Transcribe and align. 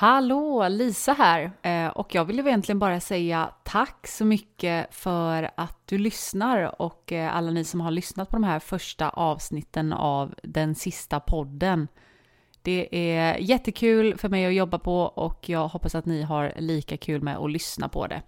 Hallå, 0.00 0.68
Lisa 0.68 1.12
här. 1.12 1.52
Eh, 1.62 1.86
och 1.86 2.14
jag 2.14 2.24
vill 2.24 2.38
egentligen 2.40 2.78
bara 2.78 3.00
säga 3.00 3.50
tack 3.62 4.06
så 4.06 4.24
mycket 4.24 4.94
för 4.94 5.50
att 5.56 5.78
du 5.84 5.98
lyssnar 5.98 6.82
och 6.82 7.12
eh, 7.12 7.36
alla 7.36 7.50
ni 7.50 7.64
som 7.64 7.80
har 7.80 7.90
lyssnat 7.90 8.30
på 8.30 8.36
de 8.36 8.44
här 8.44 8.58
första 8.58 9.08
avsnitten 9.08 9.92
av 9.92 10.34
den 10.42 10.74
sista 10.74 11.20
podden. 11.20 11.88
Det 12.62 12.88
är 13.12 13.36
jättekul 13.38 14.18
för 14.18 14.28
mig 14.28 14.46
att 14.46 14.54
jobba 14.54 14.78
på 14.78 15.00
och 15.00 15.48
jag 15.48 15.68
hoppas 15.68 15.94
att 15.94 16.06
ni 16.06 16.22
har 16.22 16.52
lika 16.56 16.96
kul 16.96 17.22
med 17.22 17.36
att 17.36 17.50
lyssna 17.50 17.88
på 17.88 18.06
det. 18.06 18.22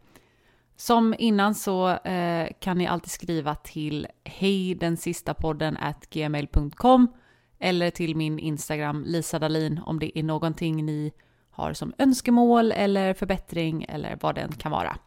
Som 0.77 1.15
innan 1.19 1.55
så 1.55 1.89
eh, 1.89 2.49
kan 2.61 2.79
ni 2.79 2.87
alltid 2.87 3.11
skriva 3.11 3.55
till 3.55 4.07
hej 4.25 4.75
den 4.75 4.97
sista 4.97 5.35
podden 5.35 5.77
at 5.77 6.11
gmail.com 6.11 7.13
eller 7.59 7.91
till 7.91 8.17
min 8.17 8.39
Instagram 8.39 9.05
Lisa 9.07 9.39
Dalin 9.39 9.81
om 9.87 9.99
det 9.99 10.19
är 10.19 10.23
någonting 10.23 10.87
ni 10.87 11.13
har 11.51 11.73
som 11.73 11.95
önskemål 11.99 12.73
eller 12.73 13.15
förbättring 13.15 13.85
eller 13.89 14.19
vad 14.21 14.35
det 14.35 14.41
än 14.41 14.53
kan 14.53 14.73
vara. 14.73 14.99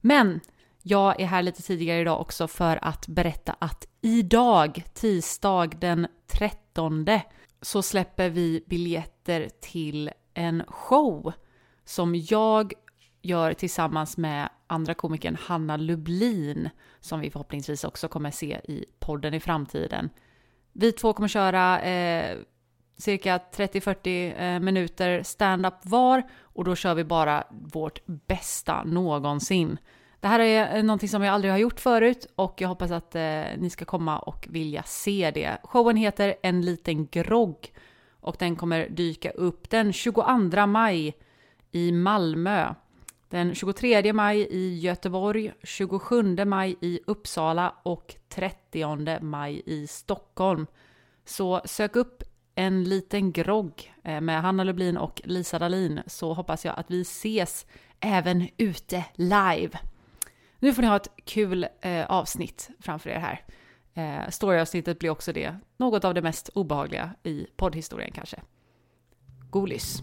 Men 0.00 0.40
jag 0.82 1.20
är 1.20 1.26
här 1.26 1.42
lite 1.42 1.62
tidigare 1.62 2.00
idag 2.00 2.20
också 2.20 2.48
för 2.48 2.78
att 2.82 3.08
berätta 3.08 3.56
att 3.58 3.86
idag, 4.00 4.84
tisdag 4.94 5.66
den 5.80 6.06
13, 6.26 7.06
så 7.62 7.82
släpper 7.82 8.28
vi 8.28 8.64
biljetter 8.66 9.48
till 9.60 10.10
en 10.34 10.62
show 10.68 11.32
som 11.84 12.14
jag 12.14 12.72
gör 13.22 13.52
tillsammans 13.52 14.16
med 14.16 14.48
andra 14.66 14.94
komikern 14.94 15.36
Hanna 15.40 15.76
Lublin 15.76 16.70
som 17.00 17.20
vi 17.20 17.30
förhoppningsvis 17.30 17.84
också 17.84 18.08
kommer 18.08 18.30
se 18.30 18.60
i 18.64 18.84
podden 18.98 19.34
i 19.34 19.40
framtiden. 19.40 20.10
Vi 20.72 20.92
två 20.92 21.12
kommer 21.12 21.28
köra 21.28 21.80
eh, 21.80 22.38
cirka 22.96 23.40
30-40 23.52 24.54
eh, 24.54 24.60
minuter 24.60 25.22
stand-up 25.22 25.74
var 25.82 26.22
och 26.40 26.64
då 26.64 26.76
kör 26.76 26.94
vi 26.94 27.04
bara 27.04 27.44
vårt 27.50 28.06
bästa 28.06 28.84
någonsin. 28.84 29.78
Det 30.20 30.28
här 30.28 30.40
är 30.40 30.76
eh, 30.76 30.82
någonting 30.82 31.08
som 31.08 31.22
jag 31.22 31.34
aldrig 31.34 31.52
har 31.52 31.58
gjort 31.58 31.80
förut 31.80 32.26
och 32.34 32.60
jag 32.60 32.68
hoppas 32.68 32.90
att 32.90 33.14
eh, 33.14 33.42
ni 33.58 33.70
ska 33.70 33.84
komma 33.84 34.18
och 34.18 34.46
vilja 34.50 34.82
se 34.82 35.30
det. 35.34 35.58
Showen 35.62 35.96
heter 35.96 36.34
En 36.42 36.60
liten 36.60 37.06
grogg 37.06 37.72
och 38.20 38.36
den 38.38 38.56
kommer 38.56 38.88
dyka 38.88 39.30
upp 39.30 39.70
den 39.70 39.92
22 39.92 40.66
maj 40.66 41.16
i 41.72 41.92
Malmö, 41.92 42.74
den 43.28 43.54
23 43.54 44.12
maj 44.12 44.48
i 44.50 44.78
Göteborg, 44.78 45.52
27 45.62 46.44
maj 46.44 46.76
i 46.80 47.00
Uppsala 47.06 47.74
och 47.82 48.16
30 48.28 49.20
maj 49.20 49.62
i 49.66 49.86
Stockholm. 49.86 50.66
Så 51.24 51.60
sök 51.64 51.96
upp 51.96 52.22
en 52.56 52.84
liten 52.84 53.32
grogg 53.32 53.94
eh, 54.04 54.20
med 54.20 54.42
Hanna 54.42 54.64
Lublin 54.64 54.96
och 54.96 55.22
Lisa 55.24 55.58
Dalin 55.58 56.00
så 56.06 56.32
hoppas 56.32 56.64
jag 56.64 56.78
att 56.78 56.90
vi 56.90 57.00
ses 57.00 57.66
även 58.00 58.48
ute 58.56 59.04
live. 59.14 59.78
Nu 60.58 60.74
får 60.74 60.82
ni 60.82 60.88
ha 60.88 60.96
ett 60.96 61.10
kul 61.24 61.66
eh, 61.80 62.06
avsnitt 62.06 62.70
framför 62.80 63.10
er 63.10 63.18
här. 63.18 63.44
Eh, 63.94 64.30
Storyavsnittet 64.30 64.98
blir 64.98 65.10
också 65.10 65.32
det, 65.32 65.56
något 65.76 66.04
av 66.04 66.14
det 66.14 66.22
mest 66.22 66.48
obehagliga 66.48 67.10
i 67.22 67.46
poddhistorien 67.56 68.12
kanske. 68.12 68.40
God 69.50 69.68
lyss! 69.68 70.02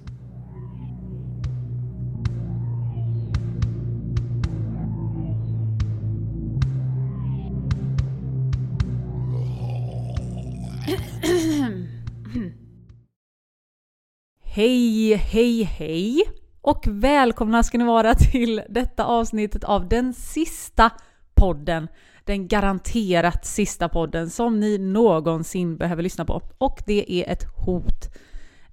Hej, 14.41 15.13
hej, 15.13 15.63
hej! 15.63 16.23
Och 16.61 16.83
välkomna 16.87 17.63
ska 17.63 17.77
ni 17.77 17.83
vara 17.83 18.15
till 18.15 18.61
detta 18.69 19.05
avsnittet 19.05 19.63
av 19.63 19.89
den 19.89 20.13
sista 20.13 20.91
podden. 21.33 21.87
Den 22.25 22.47
garanterat 22.47 23.45
sista 23.45 23.89
podden 23.89 24.29
som 24.29 24.59
ni 24.59 24.77
någonsin 24.77 25.77
behöver 25.77 26.03
lyssna 26.03 26.25
på. 26.25 26.41
Och 26.57 26.79
det 26.85 27.11
är 27.11 27.31
ett 27.31 27.43
hot. 27.65 28.15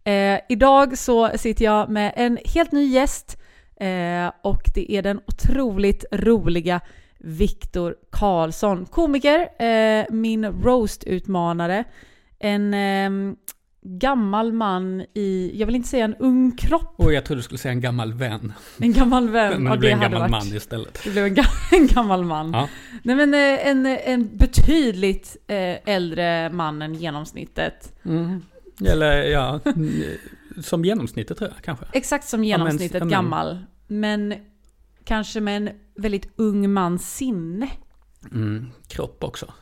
Eh, 0.05 0.41
idag 0.49 0.99
så 0.99 1.31
sitter 1.39 1.65
jag 1.65 1.91
med 1.91 2.13
en 2.17 2.39
helt 2.45 2.73
ny 2.73 2.85
gäst 2.85 3.39
eh, 3.77 4.33
och 4.43 4.63
det 4.75 4.93
är 4.93 5.03
den 5.03 5.21
otroligt 5.27 6.05
roliga 6.13 6.81
Viktor 7.19 7.97
Karlsson. 8.11 8.87
Komiker, 8.87 9.63
eh, 9.65 10.05
min 10.11 10.45
roast-utmanare, 10.45 11.85
en 12.41 12.75
ehm, 12.75 13.37
gammal 13.83 14.53
man 14.53 15.05
i, 15.15 15.53
jag 15.55 15.67
vill 15.67 15.77
inte 15.77 15.89
säga 15.89 16.05
en 16.05 16.15
ung 16.15 16.57
kropp. 16.57 16.95
Och 16.97 17.13
jag 17.13 17.25
trodde 17.25 17.39
du 17.39 17.43
skulle 17.43 17.59
säga 17.59 17.73
en 17.73 17.81
gammal 17.81 18.13
vän. 18.13 18.53
En 18.79 18.93
gammal 18.93 19.29
vän. 19.29 19.63
Men 19.63 19.73
det 19.73 19.79
blev 19.79 19.93
en 19.93 20.01
gammal 20.01 20.21
varit, 20.21 20.31
man 20.31 20.57
istället. 20.57 21.01
Det 21.05 21.11
blev 21.11 21.25
en, 21.25 21.35
ga 21.35 21.45
en 21.73 21.87
gammal 21.87 22.25
man. 22.25 22.53
Ja. 22.53 22.69
Nej 23.03 23.17
men 23.17 23.35
eh, 23.35 23.67
en, 23.69 23.87
en 23.87 24.37
betydligt 24.37 25.37
eh, 25.47 25.89
äldre 25.95 26.51
man 26.53 26.83
än 26.83 26.95
genomsnittet. 26.95 27.99
Mm. 28.03 28.43
Eller 28.87 29.23
ja, 29.23 29.61
som 30.63 30.85
genomsnittet 30.85 31.39
tror 31.39 31.51
jag 31.55 31.65
kanske. 31.65 31.87
Exakt 31.93 32.29
som 32.29 32.45
genomsnittet 32.45 32.95
ja, 32.95 33.01
men, 33.01 33.09
gammal. 33.09 33.59
Men 33.87 34.35
kanske 35.05 35.41
med 35.41 35.57
en 35.57 35.71
väldigt 35.95 36.29
ung 36.37 36.73
mans 36.73 37.17
sinne. 37.17 37.71
Mm, 38.33 38.71
kropp 38.89 39.25
också. 39.25 39.53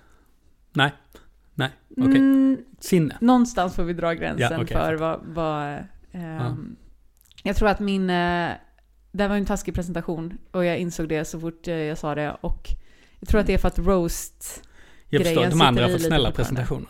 Nej. 0.73 0.93
Nej, 1.59 1.71
okej. 1.91 2.05
Okay. 2.05 2.21
Mm, 2.21 2.57
Sinne. 2.81 3.17
Någonstans 3.21 3.75
får 3.75 3.83
vi 3.83 3.93
dra 3.93 4.15
gränsen 4.15 4.49
ja, 4.51 4.63
okay, 4.63 4.77
för 4.77 4.95
vad... 4.95 5.21
vad 5.25 5.79
um, 6.13 6.21
ja. 6.23 6.57
Jag 7.43 7.57
tror 7.57 7.69
att 7.69 7.81
min... 7.81 8.11
Uh, 8.11 8.51
det 9.13 9.29
var 9.29 9.37
en 9.37 9.47
taskig 9.47 9.75
presentation 9.75 10.39
och 10.51 10.65
jag 10.65 10.79
insåg 10.79 11.09
det 11.09 11.25
så 11.25 11.41
fort 11.41 11.69
uh, 11.69 11.75
jag 11.75 11.99
sa 11.99 12.15
det. 12.15 12.37
Och 12.41 12.69
jag 13.21 13.29
tror 13.29 13.41
att 13.41 13.47
det 13.47 13.55
är 13.55 13.59
för 13.59 13.69
att 13.69 13.79
roast 13.79 14.63
Jag 15.09 15.23
förstår, 15.25 15.51
de 15.51 15.61
andra 15.61 15.83
har 15.83 15.91
fått 15.91 16.03
snälla 16.03 16.31
presentationer. 16.31 16.89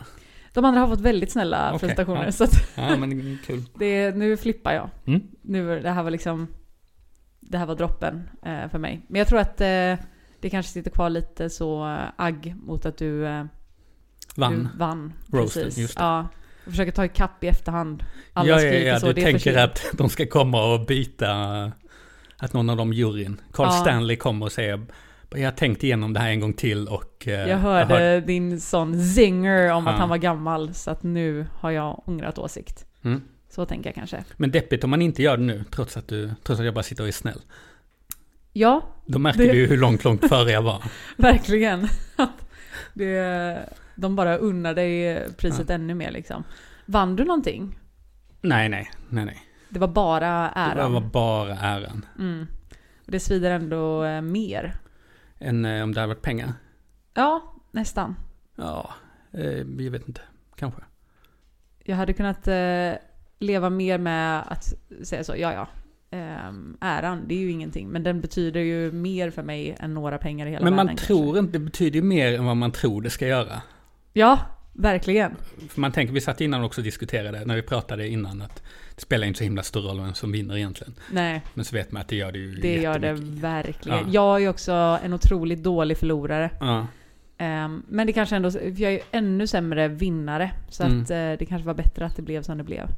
De 0.52 0.64
andra 0.64 0.80
har 0.80 0.88
fått 0.88 1.00
väldigt 1.00 1.32
snälla 1.32 1.68
okay, 1.68 1.78
presentationer. 1.78 2.24
Ja. 2.24 2.32
Så 2.32 2.46
ja, 2.74 2.96
men 2.96 3.38
kul. 3.46 3.62
det, 3.78 4.16
nu 4.16 4.36
flippar 4.36 4.72
jag. 4.72 4.90
Mm. 5.06 5.22
Nu, 5.42 5.80
det 5.80 5.90
här 5.90 6.02
var 6.02 6.10
liksom... 6.10 6.46
Det 7.40 7.58
här 7.58 7.66
var 7.66 7.74
droppen 7.74 8.30
uh, 8.46 8.68
för 8.68 8.78
mig. 8.78 9.06
Men 9.08 9.18
jag 9.18 9.28
tror 9.28 9.38
att 9.38 9.56
det 10.40 10.50
kanske 10.50 10.72
sitter 10.72 10.90
kvar 10.90 11.10
lite 11.10 11.50
så 11.50 11.98
agg 12.16 12.54
mot 12.66 12.86
att 12.86 12.96
du 12.96 13.26
Vann. 14.38 14.68
Du 14.72 14.78
vann. 14.78 15.12
Roasten, 15.32 15.62
precis. 15.62 15.78
just 15.78 15.96
det. 15.96 16.02
Ja. 16.02 16.28
Jag 16.64 16.72
försöker 16.72 16.92
ta 16.92 17.04
ikapp 17.04 17.44
i 17.44 17.48
efterhand. 17.48 18.04
Alla 18.32 18.48
ja, 18.48 18.62
ja, 18.62 18.72
ja, 18.72 19.00
så, 19.00 19.12
du 19.12 19.22
tänker 19.22 19.56
att 19.58 19.86
de 19.92 20.08
ska 20.08 20.26
komma 20.26 20.74
och 20.74 20.86
byta, 20.86 21.32
att 22.36 22.52
någon 22.52 22.70
av 22.70 22.76
dem 22.76 22.92
juryn, 22.92 23.40
Carl 23.52 23.66
ja. 23.66 23.72
Stanley 23.72 24.16
kommer 24.16 24.46
och 24.46 24.52
säger 24.52 24.86
jag 25.30 25.44
har 25.44 25.50
tänkt 25.50 25.84
igenom 25.84 26.12
det 26.12 26.20
här 26.20 26.30
en 26.30 26.40
gång 26.40 26.52
till 26.52 26.88
och... 26.88 27.28
Eh, 27.28 27.48
jag 27.48 27.58
hörde 27.58 27.94
jag 27.94 28.00
hör... 28.00 28.20
din 28.20 28.60
sån 28.60 29.04
zinger 29.04 29.72
om 29.72 29.86
ja. 29.86 29.92
att 29.92 29.98
han 29.98 30.08
var 30.08 30.16
gammal, 30.16 30.74
så 30.74 30.90
att 30.90 31.02
nu 31.02 31.46
har 31.54 31.70
jag 31.70 32.08
ångrat 32.08 32.38
åsikt. 32.38 32.86
Mm. 33.02 33.22
Så 33.50 33.66
tänker 33.66 33.88
jag 33.88 33.94
kanske. 33.94 34.24
Men 34.36 34.50
deppigt 34.50 34.84
om 34.84 34.90
man 34.90 35.02
inte 35.02 35.22
gör 35.22 35.36
det 35.36 35.42
nu, 35.42 35.64
trots 35.70 35.96
att, 35.96 36.08
du, 36.08 36.30
trots 36.42 36.60
att 36.60 36.64
jag 36.64 36.74
bara 36.74 36.82
sitter 36.82 37.02
och 37.02 37.08
är 37.08 37.12
snäll. 37.12 37.40
Ja. 38.52 38.82
Då 39.06 39.18
märker 39.18 39.38
det... 39.38 39.52
du 39.52 39.58
ju 39.58 39.66
hur 39.66 39.76
långt, 39.76 40.04
långt 40.04 40.28
före 40.28 40.50
jag 40.50 40.62
var. 40.62 40.82
Verkligen. 41.16 41.88
det, 42.94 43.68
de 43.98 44.16
bara 44.16 44.36
unnar 44.36 44.74
dig 44.74 45.22
priset 45.36 45.68
ja. 45.68 45.74
ännu 45.74 45.94
mer 45.94 46.10
liksom. 46.10 46.44
Vann 46.86 47.16
du 47.16 47.24
någonting? 47.24 47.78
Nej, 48.40 48.68
nej, 48.68 48.90
nej, 49.08 49.24
nej. 49.24 49.42
Det 49.68 49.78
var 49.78 49.88
bara 49.88 50.50
äran? 50.50 50.92
Det 50.92 51.00
var 51.00 51.08
bara 51.08 51.54
äran. 51.54 52.04
Mm. 52.18 52.46
Det 53.04 53.20
svider 53.20 53.50
ändå 53.50 54.04
eh, 54.04 54.20
mer? 54.20 54.74
Än 55.38 55.64
eh, 55.64 55.82
om 55.82 55.94
det 55.94 56.00
hade 56.00 56.14
varit 56.14 56.22
pengar? 56.22 56.52
Ja, 57.14 57.54
nästan. 57.70 58.16
Ja, 58.56 58.90
eh, 59.32 59.56
jag 59.58 59.90
vet 59.90 60.08
inte. 60.08 60.20
Kanske. 60.56 60.82
Jag 61.84 61.96
hade 61.96 62.12
kunnat 62.12 62.48
leva 63.38 63.70
mer 63.70 63.98
med 63.98 64.42
att 64.46 64.74
säga 65.02 65.24
så, 65.24 65.34
ja 65.36 65.52
ja, 65.52 65.68
Um, 66.10 66.76
äran, 66.80 67.24
det 67.26 67.34
är 67.34 67.38
ju 67.38 67.50
ingenting. 67.50 67.88
Men 67.88 68.02
den 68.02 68.20
betyder 68.20 68.60
ju 68.60 68.92
mer 68.92 69.30
för 69.30 69.42
mig 69.42 69.76
än 69.80 69.94
några 69.94 70.18
pengar 70.18 70.46
i 70.46 70.50
hela 70.50 70.64
världen. 70.64 70.76
Men 70.76 70.86
man 70.86 70.96
tror 70.96 71.24
kanske. 71.24 71.38
inte, 71.38 71.52
det 71.52 71.64
betyder 71.64 71.96
ju 71.96 72.02
mer 72.02 72.38
än 72.38 72.44
vad 72.44 72.56
man 72.56 72.72
tror 72.72 73.02
det 73.02 73.10
ska 73.10 73.26
göra. 73.26 73.62
Ja, 74.18 74.38
verkligen. 74.72 75.36
För 75.68 75.80
man 75.80 75.92
tänker, 75.92 76.14
vi 76.14 76.20
satt 76.20 76.40
innan 76.40 76.64
också 76.64 76.80
och 76.80 76.84
diskuterade, 76.84 77.44
när 77.44 77.56
vi 77.56 77.62
pratade 77.62 78.08
innan, 78.08 78.42
att 78.42 78.62
det 78.94 79.00
spelar 79.00 79.26
inte 79.26 79.38
så 79.38 79.44
himla 79.44 79.62
stor 79.62 79.80
roll 79.80 80.00
vem 80.00 80.14
som 80.14 80.32
vinner 80.32 80.56
egentligen. 80.56 80.94
Nej. 81.12 81.42
Men 81.54 81.64
så 81.64 81.76
vet 81.76 81.92
man 81.92 82.02
att 82.02 82.08
det 82.08 82.16
gör 82.16 82.32
det 82.32 82.38
ju 82.38 82.54
Det 82.54 82.80
gör 82.80 82.98
det 82.98 83.12
verkligen. 83.20 83.98
Ja. 83.98 84.04
Jag 84.10 84.36
är 84.36 84.38
ju 84.38 84.48
också 84.48 84.98
en 85.04 85.12
otroligt 85.12 85.62
dålig 85.62 85.98
förlorare. 85.98 86.50
Ja. 86.60 86.86
Um, 87.40 87.82
men 87.88 88.06
det 88.06 88.12
kanske 88.12 88.36
ändå, 88.36 88.50
jag 88.54 88.80
är 88.80 88.90
ju 88.90 89.00
ännu 89.10 89.46
sämre 89.46 89.88
vinnare. 89.88 90.50
Så 90.70 90.82
mm. 90.82 91.02
att 91.02 91.10
uh, 91.10 91.38
det 91.38 91.46
kanske 91.48 91.66
var 91.66 91.74
bättre 91.74 92.06
att 92.06 92.16
det 92.16 92.22
blev 92.22 92.42
som 92.42 92.58
det 92.58 92.64
blev. 92.64 92.88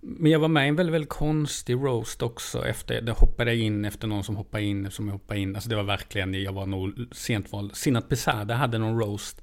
Men 0.00 0.30
jag 0.30 0.38
var 0.38 0.48
med 0.48 0.64
i 0.64 0.68
en 0.68 0.76
väldigt, 0.76 0.94
väldigt 0.94 1.10
konstig 1.10 1.74
roast 1.74 2.22
också. 2.22 2.66
Efter, 2.66 3.00
det 3.00 3.12
hoppade 3.12 3.54
jag 3.54 3.60
in 3.60 3.84
efter 3.84 4.06
någon 4.06 4.24
som 4.24 4.36
hoppade 4.36 4.64
in 4.64 4.90
som 4.90 5.06
jag 5.06 5.12
hoppade 5.12 5.40
in. 5.40 5.54
Alltså 5.54 5.70
det 5.70 5.76
var 5.76 5.82
verkligen, 5.82 6.42
jag 6.42 6.52
var 6.52 6.66
nog 6.66 7.08
sent 7.12 7.52
val. 7.52 7.70
Sinat 7.74 8.08
Besada 8.08 8.54
hade 8.54 8.78
någon 8.78 9.00
roast 9.00 9.42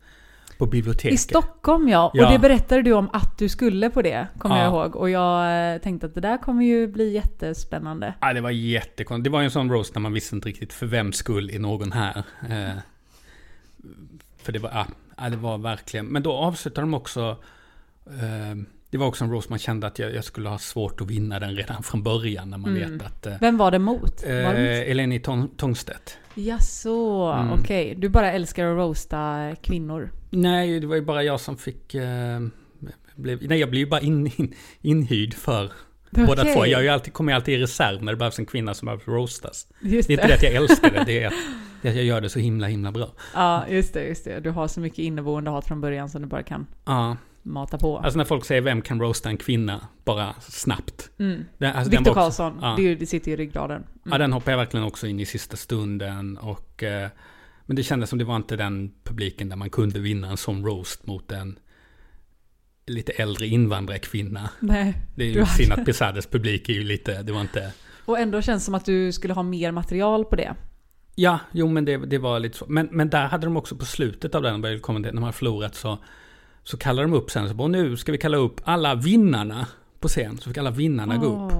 På 0.59 0.65
biblioteket. 0.65 1.13
I 1.13 1.17
Stockholm 1.17 1.89
ja. 1.89 2.11
ja. 2.13 2.25
Och 2.25 2.31
det 2.31 2.39
berättade 2.39 2.81
du 2.81 2.93
om 2.93 3.09
att 3.13 3.37
du 3.37 3.49
skulle 3.49 3.89
på 3.89 4.01
det, 4.01 4.27
kommer 4.37 4.57
ja. 4.57 4.63
jag 4.63 4.73
ihåg. 4.73 4.95
Och 4.95 5.09
jag 5.09 5.73
eh, 5.73 5.81
tänkte 5.81 6.07
att 6.07 6.15
det 6.15 6.21
där 6.21 6.37
kommer 6.37 6.63
ju 6.63 6.87
bli 6.87 7.13
jättespännande. 7.13 8.13
Ja, 8.21 8.33
det 8.33 8.41
var 8.41 8.49
jättekonstigt. 8.49 9.23
Det 9.23 9.29
var 9.29 9.39
ju 9.39 9.45
en 9.45 9.51
sån 9.51 9.71
roast 9.71 9.95
när 9.95 10.01
man 10.01 10.13
visste 10.13 10.35
inte 10.35 10.49
riktigt 10.49 10.73
för 10.73 10.85
vem 10.85 11.13
skull 11.13 11.49
är 11.49 11.59
någon 11.59 11.91
här. 11.91 12.23
Eh, 12.49 12.77
för 14.37 14.51
det 14.51 14.59
var, 14.59 14.85
ja, 15.17 15.29
det 15.29 15.37
var 15.37 15.57
verkligen. 15.57 16.05
Men 16.05 16.23
då 16.23 16.33
avslutade 16.33 16.81
de 16.81 16.93
också 16.93 17.37
eh, 18.05 18.55
det 18.91 18.97
var 18.97 19.07
också 19.07 19.23
en 19.23 19.31
roast 19.31 19.49
man 19.49 19.59
kände 19.59 19.87
att 19.87 19.99
jag, 19.99 20.15
jag, 20.15 20.23
skulle 20.23 20.49
ha 20.49 20.57
svårt 20.57 21.01
att 21.01 21.07
vinna 21.07 21.39
den 21.39 21.55
redan 21.55 21.83
från 21.83 22.03
början 22.03 22.49
när 22.49 22.57
man 22.57 22.77
mm. 22.77 22.91
vet 22.91 23.07
att... 23.07 23.25
Eh, 23.25 23.33
Vem 23.41 23.57
var 23.57 23.71
det 23.71 23.79
mot? 23.79 24.23
Eh, 24.23 24.91
Eleni 24.91 25.19
Tångstedt. 25.57 26.17
Jaså, 26.33 27.33
mm. 27.37 27.53
okej. 27.53 27.85
Okay. 27.85 27.95
Du 27.95 28.09
bara 28.09 28.31
älskar 28.31 28.65
att 28.65 28.77
roasta 28.77 29.51
kvinnor? 29.61 30.11
Nej, 30.29 30.79
det 30.79 30.87
var 30.87 30.95
ju 30.95 31.01
bara 31.01 31.23
jag 31.23 31.39
som 31.39 31.57
fick... 31.57 31.95
Eh, 31.95 32.39
blev, 33.15 33.39
nej, 33.41 33.59
jag 33.59 33.69
blev 33.69 33.79
ju 33.79 33.89
bara 33.89 34.01
in, 34.01 34.31
in, 34.37 34.53
inhyrd 34.81 35.33
för 35.33 35.65
okay. 36.11 36.25
båda 36.25 36.43
två. 36.43 36.65
Jag 36.65 36.85
är 36.85 36.91
alltid, 36.91 37.13
kommer 37.13 37.31
ju 37.31 37.35
alltid 37.35 37.53
i 37.53 37.57
reserv 37.57 38.03
när 38.03 38.11
det 38.11 38.17
behövs 38.17 38.39
en 38.39 38.45
kvinna 38.45 38.73
som 38.73 38.85
behöver 38.85 39.05
roastas. 39.05 39.67
Just 39.81 40.07
det 40.07 40.13
är 40.13 40.15
inte 40.15 40.27
det 40.27 40.33
att 40.33 40.43
jag 40.43 40.53
älskar 40.53 40.91
det, 40.91 41.03
det 41.05 41.23
är 41.23 41.27
att, 41.27 41.33
det 41.81 41.89
att 41.89 41.95
jag 41.95 42.05
gör 42.05 42.21
det 42.21 42.29
så 42.29 42.39
himla, 42.39 42.67
himla 42.67 42.91
bra. 42.91 43.11
Ja, 43.33 43.67
just 43.69 43.93
det, 43.93 44.03
just 44.03 44.25
det. 44.25 44.39
Du 44.39 44.49
har 44.49 44.67
så 44.67 44.79
mycket 44.79 44.99
inneboende 44.99 45.51
hat 45.51 45.67
från 45.67 45.81
början 45.81 46.09
som 46.09 46.21
du 46.21 46.27
bara 46.27 46.43
kan. 46.43 46.67
Ja 46.85 47.17
mata 47.49 47.77
på. 47.77 47.97
Alltså 47.97 48.17
när 48.17 48.25
folk 48.25 48.45
säger 48.45 48.61
vem 48.61 48.81
kan 48.81 49.01
roasta 49.01 49.29
en 49.29 49.37
kvinna 49.37 49.87
bara 50.03 50.33
snabbt. 50.41 51.09
Mm. 51.19 51.45
alltså 51.59 51.91
Viktor 51.91 52.13
Karlsson, 52.13 52.59
ja. 52.61 52.73
det, 52.77 52.95
det, 52.95 53.05
sitter 53.05 53.31
i 53.31 53.35
ryggraden. 53.35 53.77
Mm. 53.77 54.11
Ja, 54.11 54.17
den 54.17 54.33
hoppade 54.33 54.51
jag 54.51 54.57
verkligen 54.57 54.85
också 54.85 55.07
in 55.07 55.19
i 55.19 55.25
sista 55.25 55.57
stunden. 55.57 56.37
Och, 56.37 56.83
eh, 56.83 57.09
men 57.65 57.75
det 57.75 57.83
kändes 57.83 58.09
som 58.09 58.19
det 58.19 58.25
var 58.25 58.35
inte 58.35 58.55
den 58.55 58.91
publiken 59.03 59.49
där 59.49 59.55
man 59.55 59.69
kunde 59.69 59.99
vinna 59.99 60.29
en 60.29 60.37
sån 60.37 60.65
roast 60.65 61.07
mot 61.07 61.31
en 61.31 61.59
lite 62.85 63.11
äldre 63.11 63.47
invandrarkvinna. 63.47 64.49
Nej. 64.59 64.93
Det 65.15 65.23
är 65.23 65.27
ju 65.27 65.45
synd 65.45 65.71
att 65.71 65.85
Pesades 65.85 66.27
publik 66.27 66.69
är 66.69 66.73
ju 66.73 66.83
lite, 66.83 67.23
det 67.23 67.31
var 67.31 67.41
inte... 67.41 67.73
Och 68.05 68.19
ändå 68.19 68.41
känns 68.41 68.63
det 68.63 68.65
som 68.65 68.75
att 68.75 68.85
du 68.85 69.11
skulle 69.11 69.33
ha 69.33 69.43
mer 69.43 69.71
material 69.71 70.25
på 70.25 70.35
det. 70.35 70.55
Ja, 71.15 71.39
jo 71.51 71.67
men 71.67 71.85
det, 71.85 71.97
det 71.97 72.17
var 72.17 72.39
lite 72.39 72.57
så. 72.57 72.65
Men, 72.67 72.89
men 72.91 73.09
där 73.09 73.27
hade 73.27 73.47
de 73.47 73.57
också 73.57 73.75
på 73.75 73.85
slutet 73.85 74.35
av 74.35 74.41
den, 74.41 74.61
när 74.61 75.13
man 75.13 75.23
har 75.23 75.31
förlorat 75.31 75.75
så 75.75 75.97
så 76.63 76.77
kallar 76.77 77.03
de 77.03 77.13
upp 77.13 77.31
sen, 77.31 77.49
så 77.49 77.53
bara, 77.53 77.67
nu 77.67 77.97
ska 77.97 78.11
vi 78.11 78.17
kalla 78.17 78.37
upp 78.37 78.61
alla 78.63 78.95
vinnarna 78.95 79.67
på 79.99 80.07
scen. 80.07 80.37
Så 80.37 80.49
fick 80.49 80.57
alla 80.57 80.71
vinnarna 80.71 81.15
oh. 81.15 81.19
gå 81.19 81.45
upp. 81.45 81.53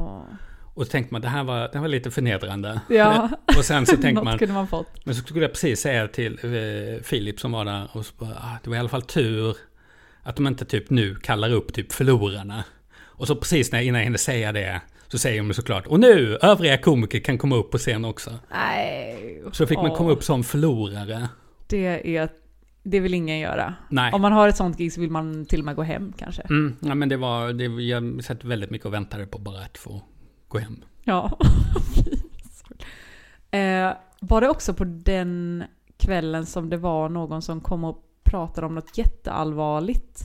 Och 0.74 0.86
så 0.86 0.92
tänkte 0.92 1.14
man, 1.14 1.22
det 1.22 1.28
här 1.28 1.44
var, 1.44 1.70
det 1.74 1.80
var 1.80 1.88
lite 1.88 2.12
förnedrande. 2.12 2.82
Ja. 2.90 3.30
och 3.58 3.66
sen 3.66 3.86
så 3.86 3.98
tänkte 3.98 4.24
man, 4.24 4.38
kunde 4.38 4.54
man 4.54 4.68
fått. 4.68 5.06
men 5.06 5.16
så 5.16 5.22
skulle 5.22 5.42
jag 5.42 5.52
precis 5.52 5.80
säga 5.80 6.08
till 6.08 6.40
eh, 6.44 7.04
Filip 7.04 7.40
som 7.40 7.52
var 7.52 7.66
där, 7.66 7.90
och 7.94 8.06
så 8.06 8.14
bara, 8.18 8.30
ah, 8.30 8.58
det 8.64 8.70
var 8.70 8.78
i 8.78 8.80
alla 8.80 8.90
fall 8.90 9.02
tur 9.02 9.58
att 10.24 10.36
de 10.36 10.48
inte 10.48 10.66
typ 10.66 10.90
nu 10.90 11.16
kallar 11.16 11.52
upp 11.52 11.74
typ 11.74 11.92
förlorarna. 11.92 12.64
Och 13.02 13.28
så 13.28 13.36
precis 13.36 13.72
när, 13.72 13.82
innan 13.82 14.00
jag 14.00 14.04
hinner 14.04 14.18
säga 14.18 14.52
det, 14.52 14.82
så 15.08 15.18
säger 15.18 15.44
de 15.44 15.54
såklart, 15.54 15.88
och 15.88 16.00
nu, 16.00 16.38
övriga 16.42 16.78
komiker 16.78 17.20
kan 17.20 17.38
komma 17.38 17.56
upp 17.56 17.72
på 17.72 17.78
scen 17.78 18.06
också. 18.06 18.32
Nej. 18.52 19.44
Så 19.52 19.68
fick 19.68 19.78
man 19.78 19.96
komma 19.96 20.12
upp 20.12 20.24
som 20.24 20.44
förlorare. 20.44 21.30
Det 21.68 22.18
är 22.18 22.24
det 22.84 23.00
vill 23.00 23.14
ingen 23.14 23.40
göra. 23.40 23.74
Nej. 23.90 24.14
Om 24.14 24.22
man 24.22 24.32
har 24.32 24.48
ett 24.48 24.58
sånt 24.58 24.78
gig 24.78 24.94
så 24.94 25.02
vill 25.02 25.12
man 25.12 25.46
till 25.46 25.60
och 25.60 25.66
med 25.66 25.76
gå 25.76 25.84
hem 25.84 26.14
kanske. 26.18 26.42
Mm, 26.42 26.76
ja, 26.80 26.96
men 26.96 27.10
det 27.10 27.18
var, 27.18 27.54
det, 27.54 27.66
jag 27.84 28.24
satt 28.24 28.44
väldigt 28.44 28.70
mycket 28.70 28.86
och 28.86 28.94
väntade 28.94 29.26
på 29.26 29.38
bara 29.40 29.62
att 29.62 29.78
få 29.78 30.02
gå 30.48 30.58
hem. 30.58 30.84
Ja. 31.04 31.40
eh, 33.58 33.94
var 34.22 34.42
det 34.42 34.50
också 34.50 34.74
på 34.74 34.84
den 34.84 35.64
kvällen 35.98 36.46
som 36.46 36.70
det 36.70 36.78
var 36.78 37.10
någon 37.10 37.42
som 37.42 37.62
kom 37.62 37.84
och 37.84 38.04
pratade 38.24 38.68
om 38.68 38.76
något 38.76 38.98
jätteallvarligt? 38.98 40.24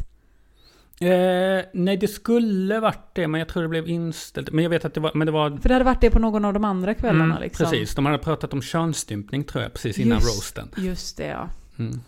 Eh, 1.00 1.64
nej, 1.72 1.96
det 1.96 2.08
skulle 2.08 2.80
varit 2.80 3.14
det, 3.14 3.28
men 3.28 3.38
jag 3.38 3.48
tror 3.48 3.62
det 3.62 3.68
blev 3.68 3.88
inställt. 3.88 4.52
Men 4.52 4.62
jag 4.62 4.70
vet 4.70 4.84
att 4.84 4.94
det 4.94 5.00
var... 5.00 5.10
Men 5.14 5.26
det 5.26 5.32
var... 5.32 5.50
För 5.50 5.68
det 5.68 5.74
hade 5.74 5.84
varit 5.84 6.00
det 6.00 6.10
på 6.10 6.18
någon 6.18 6.44
av 6.44 6.52
de 6.52 6.64
andra 6.64 6.94
kvällarna 6.94 7.24
mm, 7.24 7.42
liksom. 7.42 7.64
Precis, 7.64 7.94
de 7.94 8.06
hade 8.06 8.18
pratat 8.18 8.52
om 8.52 8.62
könsstympning 8.62 9.44
tror 9.44 9.62
jag, 9.62 9.72
precis 9.72 9.98
innan 9.98 10.18
just, 10.18 10.36
roasten. 10.36 10.68
Just 10.76 11.16
det, 11.16 11.26
ja. 11.26 11.48
Mm. 11.78 12.00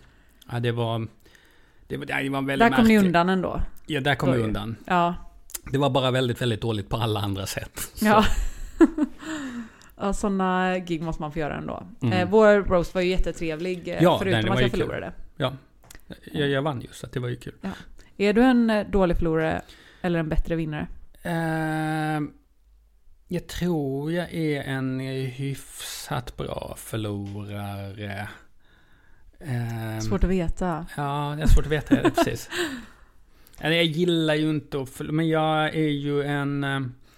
Ja, 0.50 0.60
det 0.60 0.72
var... 0.72 1.08
Det 1.88 1.96
var, 1.96 2.06
det 2.06 2.28
var 2.28 2.43
väldigt 2.43 2.70
Där 2.70 2.76
kom 2.76 2.84
ni 2.84 2.98
undan 2.98 3.28
ändå. 3.28 3.60
Ja, 3.87 4.00
där 4.00 4.14
kom 4.14 4.32
vi 4.32 4.38
undan. 4.38 4.76
Ja. 4.84 5.14
Det 5.72 5.78
var 5.78 5.90
bara 5.90 6.10
väldigt, 6.10 6.43
väldigt 6.43 6.60
dåligt 6.60 6.88
på 6.88 6.96
alla 6.96 7.20
andra 7.20 7.46
sätt. 7.46 7.78
Så. 7.94 8.06
Ja. 8.06 8.25
ja, 9.96 10.12
sådana 10.12 10.78
gig 10.78 11.02
måste 11.02 11.22
man 11.22 11.32
få 11.32 11.38
göra 11.38 11.56
ändå. 11.56 11.82
Mm. 12.02 12.12
Eh, 12.12 12.31
vår 12.31 12.62
roast 12.62 12.94
var 12.94 13.02
ju 13.02 13.08
jättetrevlig, 13.10 13.88
eh, 13.88 14.02
ja, 14.02 14.19
förutom 14.19 14.50
att 14.52 14.60
jag 14.60 14.70
förlorade. 14.70 15.06
Kul. 15.06 15.34
Ja, 15.37 15.52
jag, 16.32 16.49
jag 16.49 16.62
vann 16.62 16.81
ju 16.81 16.88
så 16.92 17.06
det 17.06 17.20
var 17.20 17.28
ju 17.28 17.37
kul. 17.37 17.54
Ja. 17.60 17.70
Är 18.16 18.32
du 18.32 18.42
en 18.42 18.70
eh, 18.70 18.87
dålig 18.87 19.16
förlorare 19.16 19.62
eller 20.02 20.19
en 20.19 20.28
bättre 20.28 20.56
vinnare? 20.56 20.87
Uh, 21.26 22.28
jag 23.28 23.46
tror 23.46 24.12
jag 24.12 24.34
är 24.34 24.62
en 24.62 25.00
hyfsat 25.00 26.37
bra 26.37 26.75
förlorare. 26.78 28.28
Um, 29.40 30.00
svårt 30.00 30.24
att 30.24 30.30
veta. 30.30 30.86
Ja, 30.96 31.34
det 31.36 31.42
är 31.42 31.46
svårt 31.46 31.64
att 31.64 31.72
veta, 31.72 32.10
precis. 32.10 32.50
Jag 33.60 33.84
gillar 33.84 34.34
ju 34.34 34.50
inte 34.50 34.80
att 34.80 34.90
förlora, 34.90 35.12
men 35.12 35.28
jag 35.28 35.74
är 35.74 35.88
ju 35.88 36.22
en, 36.22 36.64
eh, 36.64 36.70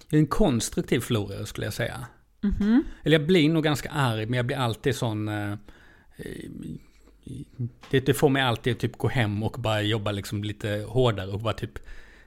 jag 0.09 0.13
är 0.13 0.17
en 0.17 0.27
konstruktiv 0.27 0.99
förlorare 0.99 1.45
skulle 1.45 1.67
jag 1.67 1.73
säga. 1.73 2.05
Mm 2.43 2.55
-hmm. 2.55 2.81
Eller 3.03 3.19
jag 3.19 3.27
blir 3.27 3.49
nog 3.49 3.63
ganska 3.63 3.89
arg, 3.89 4.25
men 4.25 4.37
jag 4.37 4.45
blir 4.45 4.57
alltid 4.57 4.95
sån... 4.95 5.27
Eh, 5.27 5.55
det, 7.89 7.99
det 7.99 8.13
får 8.13 8.29
mig 8.29 8.41
alltid 8.41 8.79
typ 8.79 8.97
gå 8.97 9.07
hem 9.07 9.43
och 9.43 9.55
bara 9.59 9.81
jobba 9.81 10.11
liksom 10.11 10.43
lite 10.43 10.85
hårdare 10.87 11.31
och 11.31 11.39
bara 11.39 11.53
typ 11.53 11.79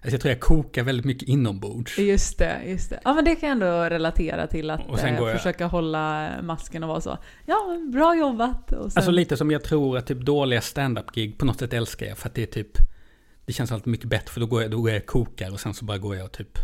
Alltså 0.05 0.15
jag 0.15 0.21
tror 0.21 0.33
jag 0.33 0.41
kokar 0.41 0.83
väldigt 0.83 1.07
mycket 1.07 1.29
inombords. 1.29 1.99
Just 1.99 2.39
det, 2.39 2.63
just 2.67 2.91
det. 2.91 3.01
Ja 3.05 3.15
men 3.15 3.25
det 3.25 3.37
kan 3.37 3.49
jag 3.49 3.53
ändå 3.53 3.95
relatera 3.95 4.47
till 4.47 4.71
att 4.71 5.05
eh, 5.05 5.33
försöka 5.33 5.67
hålla 5.67 6.31
masken 6.43 6.83
och 6.83 6.89
vara 6.89 7.01
så. 7.01 7.19
Ja, 7.47 7.57
bra 7.93 8.17
jobbat. 8.17 8.69
Sen... 8.69 8.91
Alltså 8.95 9.11
lite 9.11 9.37
som 9.37 9.51
jag 9.51 9.65
tror 9.65 9.99
att 9.99 10.07
typ 10.07 10.21
dåliga 10.21 10.61
stand-up-gig 10.61 11.39
på 11.39 11.45
något 11.45 11.59
sätt 11.59 11.73
älskar 11.73 12.07
jag. 12.07 12.19
För 12.19 12.29
att 12.29 12.35
det 12.35 12.43
är 12.43 12.47
typ, 12.47 12.79
det 13.47 13.53
känns 13.53 13.73
alltid 13.73 13.91
mycket 13.91 14.09
bättre. 14.09 14.33
För 14.33 14.41
då 14.41 14.47
går 14.47 14.63
jag, 14.63 14.71
då 14.71 14.81
går 14.81 14.91
jag 14.91 15.07
kokar 15.07 15.53
och 15.53 15.61
sen 15.61 15.75
så 15.75 15.85
bara 15.85 15.99
går 15.99 16.17
jag 16.17 16.25
och 16.25 16.33
typ... 16.33 16.59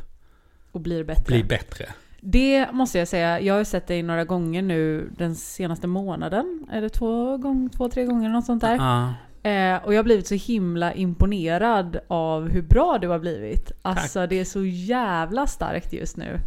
Och 0.72 0.80
blir 0.80 1.04
bättre. 1.04 1.24
Blir 1.26 1.44
bättre. 1.44 1.86
Det 2.20 2.72
måste 2.72 2.98
jag 2.98 3.08
säga, 3.08 3.40
jag 3.40 3.54
har 3.54 3.64
sett 3.64 3.86
dig 3.86 4.02
några 4.02 4.24
gånger 4.24 4.62
nu 4.62 5.10
den 5.18 5.34
senaste 5.34 5.86
månaden. 5.86 6.66
Är 6.70 6.80
det 6.80 6.88
två, 6.88 7.36
gång, 7.36 7.70
två 7.70 7.88
tre 7.88 8.04
gånger 8.04 8.28
något 8.28 8.46
sånt 8.46 8.60
där? 8.60 8.76
Ja. 8.76 9.14
Eh, 9.42 9.84
och 9.84 9.94
jag 9.94 9.98
har 9.98 10.04
blivit 10.04 10.26
så 10.26 10.34
himla 10.34 10.94
imponerad 10.94 11.98
av 12.08 12.48
hur 12.48 12.62
bra 12.62 12.98
du 12.98 13.08
har 13.08 13.18
blivit. 13.18 13.72
Alltså 13.82 14.18
Tack. 14.18 14.30
det 14.30 14.40
är 14.40 14.44
så 14.44 14.64
jävla 14.64 15.46
starkt 15.46 15.92
just 15.92 16.16
nu. 16.16 16.40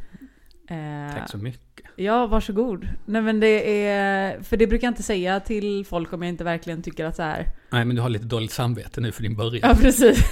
Eh, 0.70 1.16
Tack 1.16 1.30
så 1.30 1.38
mycket. 1.38 1.86
Ja, 1.96 2.28
varsågod. 2.28 2.88
Nej 3.06 3.22
men 3.22 3.40
det 3.40 3.88
är, 3.88 4.42
för 4.42 4.58
det 4.58 4.68
brukar 4.68 4.88
jag 4.88 4.92
inte 4.92 5.04
säga 5.04 5.40
till 5.40 5.86
folk 5.86 6.14
om 6.14 6.22
jag 6.22 6.30
inte 6.30 6.44
verkligen 6.44 6.82
tycker 6.82 7.06
att 7.06 7.16
så 7.16 7.24
här. 7.24 7.48
Nej 7.70 7.86
men 7.86 7.96
du 7.96 8.02
har 8.02 8.10
lite 8.10 8.26
dåligt 8.26 8.52
samvete 8.52 9.02
nu 9.02 9.12
för 9.12 9.24
din 9.24 9.36
början. 9.36 9.70
Ja 9.70 9.76
precis. 9.82 10.24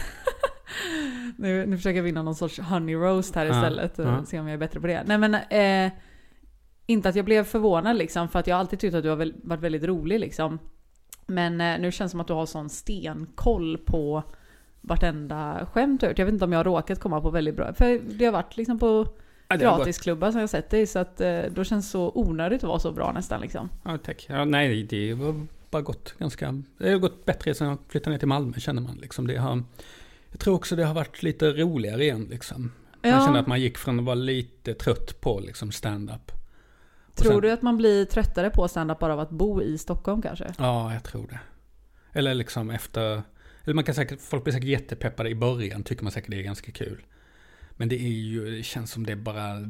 nu, 1.37 1.65
nu 1.65 1.77
försöker 1.77 1.97
jag 1.97 2.03
vinna 2.03 2.21
någon 2.21 2.35
sorts 2.35 2.59
honey 2.59 2.95
roast 2.95 3.35
här 3.35 3.45
istället. 3.45 3.99
och. 3.99 4.27
Se 4.27 4.39
om 4.39 4.47
jag 4.47 4.53
är 4.53 4.57
bättre 4.57 4.79
på 4.79 4.87
det. 4.87 5.03
Nej 5.05 5.17
men, 5.17 5.35
eh, 5.35 5.91
inte 6.85 7.09
att 7.09 7.15
jag 7.15 7.25
blev 7.25 7.43
förvånad 7.43 7.97
liksom, 7.97 8.29
för 8.29 8.39
att 8.39 8.47
jag 8.47 8.55
har 8.55 8.59
alltid 8.59 8.79
tyckt 8.79 8.95
att 8.95 9.03
du 9.03 9.09
har 9.09 9.31
varit 9.43 9.63
väldigt 9.63 9.83
rolig 9.83 10.19
liksom. 10.19 10.59
Men 11.29 11.61
eh, 11.61 11.79
nu 11.79 11.91
känns 11.91 12.09
det 12.09 12.11
som 12.11 12.19
att 12.19 12.27
du 12.27 12.33
har 12.33 12.45
sån 12.45 12.69
stenkoll 12.69 13.77
på 13.77 14.23
vartenda 14.81 15.67
skämt 15.71 16.01
du 16.01 16.07
gjort. 16.07 16.19
Jag 16.19 16.25
vet 16.25 16.33
inte 16.33 16.45
om 16.45 16.51
jag 16.51 16.59
har 16.59 16.63
råkat 16.63 16.99
komma 16.99 17.21
på 17.21 17.29
väldigt 17.29 17.55
bra. 17.55 17.73
För 17.73 17.99
det 18.17 18.25
har 18.25 18.31
varit 18.31 18.57
liksom 18.57 18.79
på 18.79 19.07
ja, 19.47 19.55
gratisklubbar 19.55 20.31
som 20.31 20.39
jag 20.39 20.49
sett 20.49 20.69
dig. 20.69 20.87
Så 20.87 20.99
att 20.99 21.21
eh, 21.21 21.41
då 21.51 21.63
känns 21.63 21.85
det 21.85 21.91
så 21.91 22.11
onödigt 22.15 22.63
att 22.63 22.67
vara 22.67 22.79
så 22.79 22.91
bra 22.91 23.11
nästan 23.11 23.41
liksom. 23.41 23.69
Ja 23.83 23.97
tack. 23.97 24.25
Ja, 24.29 24.45
nej 24.45 24.83
det 24.83 25.11
har 25.11 25.45
bara 25.69 25.81
gått 25.81 26.15
ganska... 26.17 26.63
Det 26.77 26.91
har 26.91 26.97
gått 26.97 27.25
bättre 27.25 27.53
sen 27.53 27.67
jag 27.67 27.77
flyttade 27.87 28.11
ner 28.11 28.19
till 28.19 28.27
Malmö 28.27 28.59
känner 28.59 28.81
man 28.81 28.97
liksom. 28.97 29.27
Det 29.27 29.37
har, 29.37 29.63
jag 30.31 30.39
tror 30.39 30.55
också 30.55 30.75
det 30.75 30.85
har 30.85 30.93
varit 30.93 31.23
lite 31.23 31.51
roligare 31.51 32.03
igen 32.03 32.27
liksom. 32.29 32.71
Man 33.01 33.11
ja. 33.11 33.25
kände 33.25 33.39
att 33.39 33.47
man 33.47 33.61
gick 33.61 33.77
från 33.77 33.99
att 33.99 34.05
vara 34.05 34.15
lite 34.15 34.73
trött 34.73 35.21
på 35.21 35.39
liksom 35.39 35.71
stand-up 35.71 36.38
Tror 37.19 37.31
sen, 37.31 37.41
du 37.41 37.51
att 37.51 37.61
man 37.61 37.77
blir 37.77 38.05
tröttare 38.05 38.49
på 38.49 38.67
stand-up 38.67 38.99
bara 38.99 39.13
av 39.13 39.19
att 39.19 39.29
bo 39.29 39.61
i 39.61 39.77
Stockholm 39.77 40.21
kanske? 40.21 40.53
Ja, 40.57 40.93
jag 40.93 41.03
tror 41.03 41.27
det. 41.27 41.39
Eller 42.13 42.33
liksom 42.33 42.69
efter... 42.69 43.21
Eller 43.63 43.73
man 43.73 43.83
kan 43.83 43.95
säkert, 43.95 44.21
folk 44.21 44.43
blir 44.43 44.53
säkert 44.53 44.69
jättepeppade 44.69 45.29
i 45.29 45.35
början, 45.35 45.83
tycker 45.83 46.03
man 46.03 46.11
säkert 46.11 46.31
det 46.31 46.39
är 46.39 46.43
ganska 46.43 46.71
kul. 46.71 47.01
Men 47.71 47.89
det 47.89 47.95
är 47.95 48.09
ju, 48.09 48.57
det 48.57 48.63
känns 48.63 48.91
som 48.91 49.05
det 49.05 49.15
bara... 49.15 49.69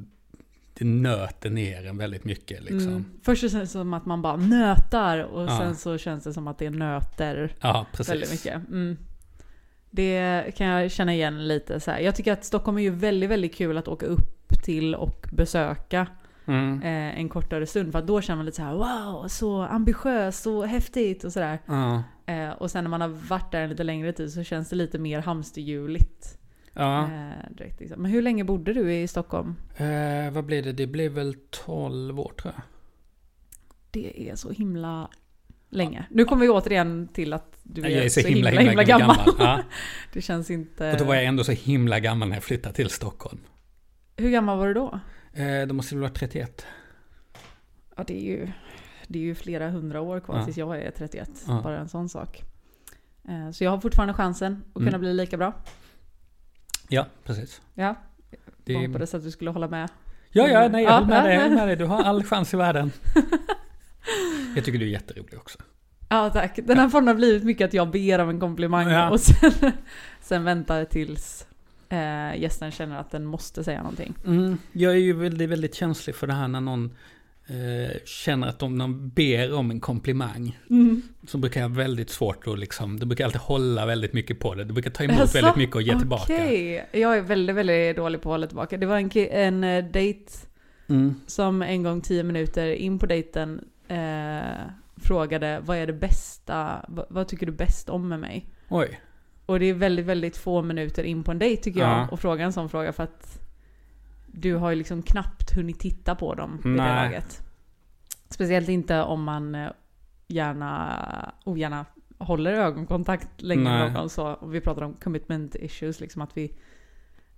Det 0.74 0.86
nöter 0.86 1.50
ner 1.50 1.86
en 1.86 1.98
väldigt 1.98 2.24
mycket 2.24 2.64
liksom. 2.64 2.88
Mm. 2.88 3.06
Först 3.24 3.42
känns 3.42 3.54
det 3.54 3.68
som 3.68 3.94
att 3.94 4.06
man 4.06 4.22
bara 4.22 4.36
nötar 4.36 5.20
och 5.20 5.44
ja. 5.44 5.58
sen 5.58 5.76
så 5.76 5.98
känns 5.98 6.24
det 6.24 6.34
som 6.34 6.48
att 6.48 6.58
det 6.58 6.70
nöter 6.70 7.56
ja, 7.62 7.86
väldigt 8.08 8.32
mycket. 8.32 8.56
Mm. 8.56 8.98
Det 9.90 10.44
kan 10.56 10.68
jag 10.68 10.92
känna 10.92 11.14
igen 11.14 11.48
lite 11.48 11.80
så 11.80 11.92
här. 11.92 12.00
Jag 12.00 12.16
tycker 12.16 12.34
att 12.34 12.46
Stockholm 12.46 12.78
är 12.78 12.82
ju 12.82 12.90
väldigt, 12.90 13.30
väldigt 13.30 13.56
kul 13.56 13.78
att 13.78 13.88
åka 13.88 14.06
upp 14.06 14.50
till 14.64 14.96
och 14.96 15.28
besöka 15.32 16.08
mm. 16.50 16.82
eh, 16.82 17.20
en 17.20 17.30
kortare 17.30 17.66
stund. 17.66 17.92
För 17.92 18.02
då 18.02 18.22
känner 18.22 18.38
man 18.38 18.46
lite 18.46 18.58
så 18.58 18.64
här: 18.64 18.74
wow, 18.74 19.28
så 19.28 19.62
ambitiöst, 19.62 20.44
så 20.44 20.66
häftigt 20.66 21.24
och 21.24 21.34
sådär. 21.34 21.60
Mm. 21.68 22.02
Eh, 22.26 22.52
och 22.52 22.72
sen 22.72 22.84
när 22.84 22.90
man 22.90 23.02
har 23.02 23.08
varit 23.08 23.52
där 23.52 23.62
en 23.62 23.70
lite 23.70 23.84
längre 23.84 24.14
tid 24.14 24.34
så 24.34 24.44
känns 24.44 24.70
det 24.70 24.76
lite 24.76 25.00
mer 25.00 25.20
hamsterhjuligt. 25.20 26.38
Ja. 26.74 27.04
Eh, 27.04 27.56
direkt 27.58 27.80
liksom. 27.80 28.02
Men 28.02 28.12
hur 28.12 28.22
länge 28.22 28.44
bodde 28.44 28.74
du 28.74 28.94
i 28.94 29.08
Stockholm? 29.08 29.56
Eh, 29.78 30.32
vad 30.32 30.46
blir 30.46 30.64
det? 30.64 30.72
Det 30.72 30.88
blir 30.88 31.10
väl 31.10 31.36
12 31.50 32.20
år 32.20 32.34
tror 32.42 32.54
jag. 32.56 32.64
Det 33.92 34.30
är 34.30 34.36
så 34.36 34.52
himla 34.52 35.10
länge. 35.70 36.06
Nu 36.10 36.26
kommer 36.26 36.42
vi 36.42 36.50
återigen 36.50 37.08
till 37.08 37.34
att 37.34 37.60
du 37.64 37.82
är, 37.82 37.90
är 37.90 38.10
så, 38.10 38.20
himla, 38.20 38.50
himla, 38.50 38.62
himla 38.62 38.84
gammal. 38.84 39.18
Ja. 39.40 39.60
det 40.14 40.22
känns 40.22 40.52
inte... 40.52 40.92
Och 40.92 40.98
då 40.98 41.04
var 41.04 41.16
jag 41.16 41.24
ändå 41.24 41.44
så 41.44 41.52
himla 41.52 42.00
gammal 42.00 42.30
när 42.30 42.36
jag 42.36 42.44
flyttade 42.44 42.76
till 42.76 42.90
Stockholm. 42.90 43.40
Hur 44.18 44.30
gammal 44.30 44.58
var 44.58 44.68
du 44.68 44.74
då? 44.74 45.00
Då 45.68 45.74
måste 45.74 45.96
det 45.96 46.02
vara 46.02 46.12
31. 46.12 46.66
Ja, 47.98 48.04
det 48.08 48.14
är 48.18 48.22
ju, 48.38 48.48
det 49.08 49.20
är 49.20 49.24
ju 49.24 49.36
flera 49.36 49.70
hundra 49.70 50.02
år 50.02 50.20
kvar 50.20 50.38
Ja. 50.38 50.46
tills 50.46 50.58
jag 50.58 50.78
är 50.78 50.92
31. 50.92 51.30
Ja. 51.48 51.62
Bara 51.64 51.80
en 51.80 51.90
sån 51.90 52.10
sak. 52.10 52.44
Eh, 53.30 53.52
Så 53.52 53.64
jag 53.64 53.72
har 53.72 53.80
fortfarande 53.80 54.14
chansen 54.14 54.64
att 54.68 54.74
kunna 54.74 54.88
Mm. 54.90 55.00
bli 55.02 55.14
lika 55.14 55.38
bra. 55.38 55.54
Ja, 56.90 57.06
precis. 57.24 57.62
Ja, 57.74 57.96
Det 58.64 58.88
hoppades 58.88 59.14
att 59.14 59.24
du 59.24 59.32
skulle 59.32 59.52
hålla 59.52 59.68
med. 59.68 59.90
Ja, 60.32 60.48
ja, 60.48 60.68
nej, 60.68 60.84
jag 60.84 60.92
Ja, 60.92 60.96
håller 60.96 61.08
med 61.08 61.18
ja. 61.18 61.24
dig, 61.24 61.34
jag 61.36 61.42
håller 61.42 61.56
med 61.56 61.68
dig. 61.68 61.76
Du 61.76 61.86
har 61.86 62.04
all 62.04 62.24
chans 62.32 62.54
i 62.54 62.58
världen. 62.58 62.92
Jag 64.56 64.66
tycker 64.66 64.80
du 64.80 64.86
är 64.86 64.90
jätterolig 64.90 65.38
också. 65.38 65.60
Ja 66.10 66.30
tack. 66.30 66.60
Den 66.64 66.78
här 66.78 66.90
podden 66.90 67.08
har 67.08 67.16
blivit 67.16 67.44
mycket 67.44 67.66
att 67.68 67.74
jag 67.74 67.92
ber 67.92 68.20
om 68.20 68.30
en 68.30 68.40
komplimang 68.40 68.88
Ja. 68.90 69.10
och 69.10 69.20
sen, 69.20 69.52
sen 70.22 70.44
väntar 70.44 70.86
tills 70.86 71.48
eh, 71.90 72.42
gästen 72.42 72.72
känner 72.72 73.00
att 73.00 73.12
den 73.12 73.26
måste 73.26 73.64
säga 73.64 73.80
någonting. 73.82 74.14
Mm, 74.26 74.58
jag 74.72 74.92
är 74.94 74.98
ju 74.98 75.14
väldigt, 75.14 75.50
väldigt 75.50 75.76
känslig 75.76 76.16
för 76.16 76.28
det 76.28 76.34
här 76.34 76.48
när 76.48 76.62
någon 76.62 76.86
eh, 77.48 77.98
känner 78.06 78.48
att 78.48 78.64
om 78.64 78.78
någon 78.78 79.10
ber 79.10 79.54
om 79.54 79.72
en 79.72 79.80
komplimang. 79.80 80.60
Så 81.28 81.38
brukar 81.38 81.62
jag 81.62 81.70
väldigt 81.70 82.10
svårt 82.10 82.48
att 82.48 82.60
liksom, 82.60 83.00
det 83.00 83.06
brukar 83.06 83.26
alltid 83.26 83.42
hålla 83.42 83.86
väldigt 83.86 84.14
mycket 84.14 84.40
på 84.40 84.56
det. 84.56 84.64
Det 84.64 84.74
brukar 84.74 84.92
ta 84.92 85.04
emot 85.04 85.20
Jaså? 85.20 85.38
väldigt 85.38 85.56
mycket 85.56 85.76
och 85.76 85.82
ge 85.82 85.98
tillbaka. 86.00 86.34
Okej, 86.34 86.86
jag 86.92 87.18
är 87.18 87.22
väldigt, 87.22 87.56
väldigt 87.56 87.96
dålig 87.96 88.22
på 88.22 88.30
att 88.30 88.34
hålla 88.34 88.48
tillbaka. 88.48 88.78
Det 88.78 88.86
var 88.86 88.98
en, 89.00 89.12
en 89.14 89.64
eh, 89.64 89.92
dejt 89.92 90.32
Mm. 90.90 91.16
som 91.28 91.62
en 91.62 91.84
gång 91.84 92.02
tio 92.02 92.24
minuter 92.24 92.68
in 92.68 93.00
på 93.00 93.06
dejten 93.06 93.62
eh, 93.88 94.60
frågade 94.98 95.60
vad 95.66 95.78
är 95.78 95.88
det 95.88 95.94
bästa, 95.94 96.86
vad, 96.88 97.06
vad 97.10 97.28
tycker 97.28 97.46
du 97.46 97.52
bäst 97.52 97.90
om 97.90 98.08
med 98.08 98.20
mig? 98.20 98.46
Oj. 98.70 99.00
Och 99.50 99.60
det 99.60 99.66
är 99.66 99.74
väldigt, 99.74 100.06
väldigt 100.06 100.38
få 100.38 100.62
minuter 100.62 101.04
in 101.04 101.24
på 101.24 101.32
en 101.32 101.40
dejt 101.40 101.64
tycker 101.64 101.80
jag 101.80 101.90
Ja. 101.90 102.08
att 102.12 102.20
fråga 102.20 102.46
en 102.46 102.54
sån 102.54 102.70
fråga 102.70 102.94
för 102.94 103.04
att 103.04 103.40
du 104.28 104.56
har 104.56 104.70
ju 104.70 104.76
liksom 104.76 105.02
knappt 105.02 105.56
hunnit 105.56 105.80
titta 105.80 106.16
på 106.16 106.36
dem 106.36 106.58
vid 106.64 106.74
det 106.74 106.78
Nej. 106.84 107.06
laget. 107.06 107.42
Speciellt 108.30 108.70
inte 108.70 109.02
om 109.02 109.24
man 109.24 109.56
eh, 109.56 109.70
gärna, 110.28 111.34
ogärna 111.44 111.86
håller 112.18 112.54
ögonkontakt 112.54 113.42
länge 113.42 113.64
med 113.64 113.80
Nej. 113.80 113.92
någon 113.92 114.10
så. 114.10 114.28
Och 114.28 114.56
vi 114.56 114.62
pratar 114.62 114.82
om 114.82 114.94
commitment 114.94 115.56
issues, 115.56 116.00
liksom 116.00 116.22
att 116.22 116.38
vi 116.38 116.54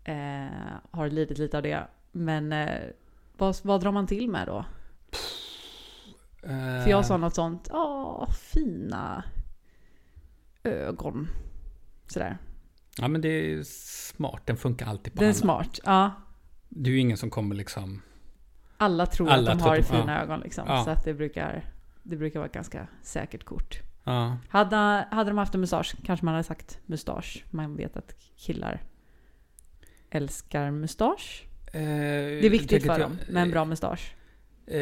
eh, 0.04 0.76
har 0.92 1.10
lidit 1.10 1.38
lite 1.38 1.58
av 1.58 1.64
det. 1.64 1.84
Men 2.12 2.54
eh, 2.54 2.70
vad, 3.38 3.56
vad 3.64 3.82
drar 3.82 3.92
man 3.92 4.08
till 4.08 4.30
med 4.30 4.48
då? 4.48 4.66
För 6.84 6.90
jag 6.90 7.06
sa 7.06 7.18
något 7.18 7.36
sånt, 7.36 7.68
ja 7.72 8.28
fina 8.54 9.24
ögon. 10.64 11.28
Sådär. 12.12 12.38
Ja 12.98 13.08
men 13.08 13.22
det 13.22 13.28
är 13.30 13.64
smart, 13.64 14.42
den 14.46 14.58
funkar 14.58 14.86
alltid 14.88 15.14
på 15.14 15.20
Den 15.20 15.26
är 15.26 15.30
alla. 15.30 15.40
smart. 15.40 15.80
Ja. 15.84 16.12
Det 16.70 16.90
är 16.90 16.94
ju 16.94 17.00
ingen 17.00 17.18
som 17.18 17.30
kommer 17.30 17.56
liksom... 17.56 18.02
Alla 18.78 19.06
tror 19.06 19.30
Alla 19.30 19.52
att 19.52 19.60
de 19.60 19.64
har 19.64 19.78
att 19.78 19.88
de- 19.88 20.02
fina 20.02 20.22
ögon 20.24 20.40
liksom. 20.40 20.64
Ja. 20.68 20.84
Så 20.84 20.90
att 20.90 21.04
det 21.04 21.14
brukar, 21.14 21.74
det 22.04 22.16
brukar 22.16 22.40
vara 22.40 22.48
ett 22.48 22.54
ganska 22.54 22.88
säkert 23.04 23.44
kort. 23.44 23.80
Ja. 24.04 24.38
Hade, 24.50 24.76
hade 25.12 25.30
de 25.30 25.38
haft 25.38 25.56
en 25.56 25.62
mustasch 25.62 25.96
kanske 26.06 26.26
man 26.26 26.34
hade 26.34 26.44
sagt 26.44 26.80
mustasch. 26.86 27.46
Man 27.50 27.76
vet 27.76 27.98
att 27.98 28.16
killar 28.38 28.82
älskar 30.10 30.72
mustasch. 30.72 31.46
Eh, 31.74 31.82
Det 31.82 32.46
är 32.46 32.50
viktigt 32.50 32.86
för 32.86 33.00
dem 33.00 33.18
med 33.30 33.44
en 33.44 33.52
bra 33.52 33.66
mustasch. 33.66 34.16
Eh, 34.68 34.80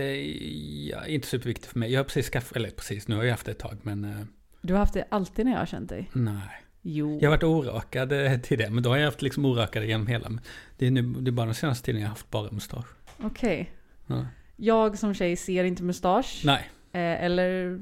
ja, 0.89 1.05
inte 1.05 1.27
superviktigt 1.27 1.67
för 1.71 1.79
mig. 1.79 1.91
Jag 1.91 1.99
har 1.99 2.03
precis 2.03 2.29
skaffat, 2.29 2.57
eller 2.57 2.69
precis, 2.69 3.07
nu 3.07 3.15
har 3.15 3.23
jag 3.23 3.31
haft 3.31 3.45
det 3.45 3.51
ett 3.51 3.59
tag 3.59 3.77
men 3.83 4.03
eh, 4.03 4.25
Du 4.61 4.73
har 4.73 4.79
haft 4.79 4.93
det 4.93 5.05
alltid 5.11 5.45
när 5.45 5.51
jag 5.51 5.59
har 5.59 5.65
känt 5.65 5.89
dig. 5.89 6.09
nej. 6.13 6.63
Jo. 6.91 7.19
Jag 7.21 7.29
har 7.29 7.37
varit 7.37 7.43
orakad 7.43 8.11
eh, 8.11 8.37
till 8.39 8.57
det, 8.57 8.69
men 8.69 8.83
då 8.83 8.89
har 8.89 8.97
jag 8.97 9.05
haft 9.05 9.21
liksom 9.21 9.45
orakade 9.45 9.85
genom 9.85 10.07
hela. 10.07 10.29
Det 10.77 10.87
är, 10.87 10.91
nu, 10.91 11.01
det 11.01 11.29
är 11.29 11.31
bara 11.31 11.45
den 11.45 11.55
senaste 11.55 11.85
tiden 11.85 12.01
jag 12.01 12.07
har 12.07 12.09
haft 12.11 12.31
bara 12.31 12.51
mustasch. 12.51 12.87
Okej. 13.23 13.71
Ja. 14.07 14.25
Jag 14.55 14.97
som 14.97 15.13
tjej 15.13 15.35
ser 15.35 15.63
inte 15.63 15.83
mustasch. 15.83 16.41
Nej. 16.45 16.69
Eh, 16.91 17.23
eller 17.23 17.79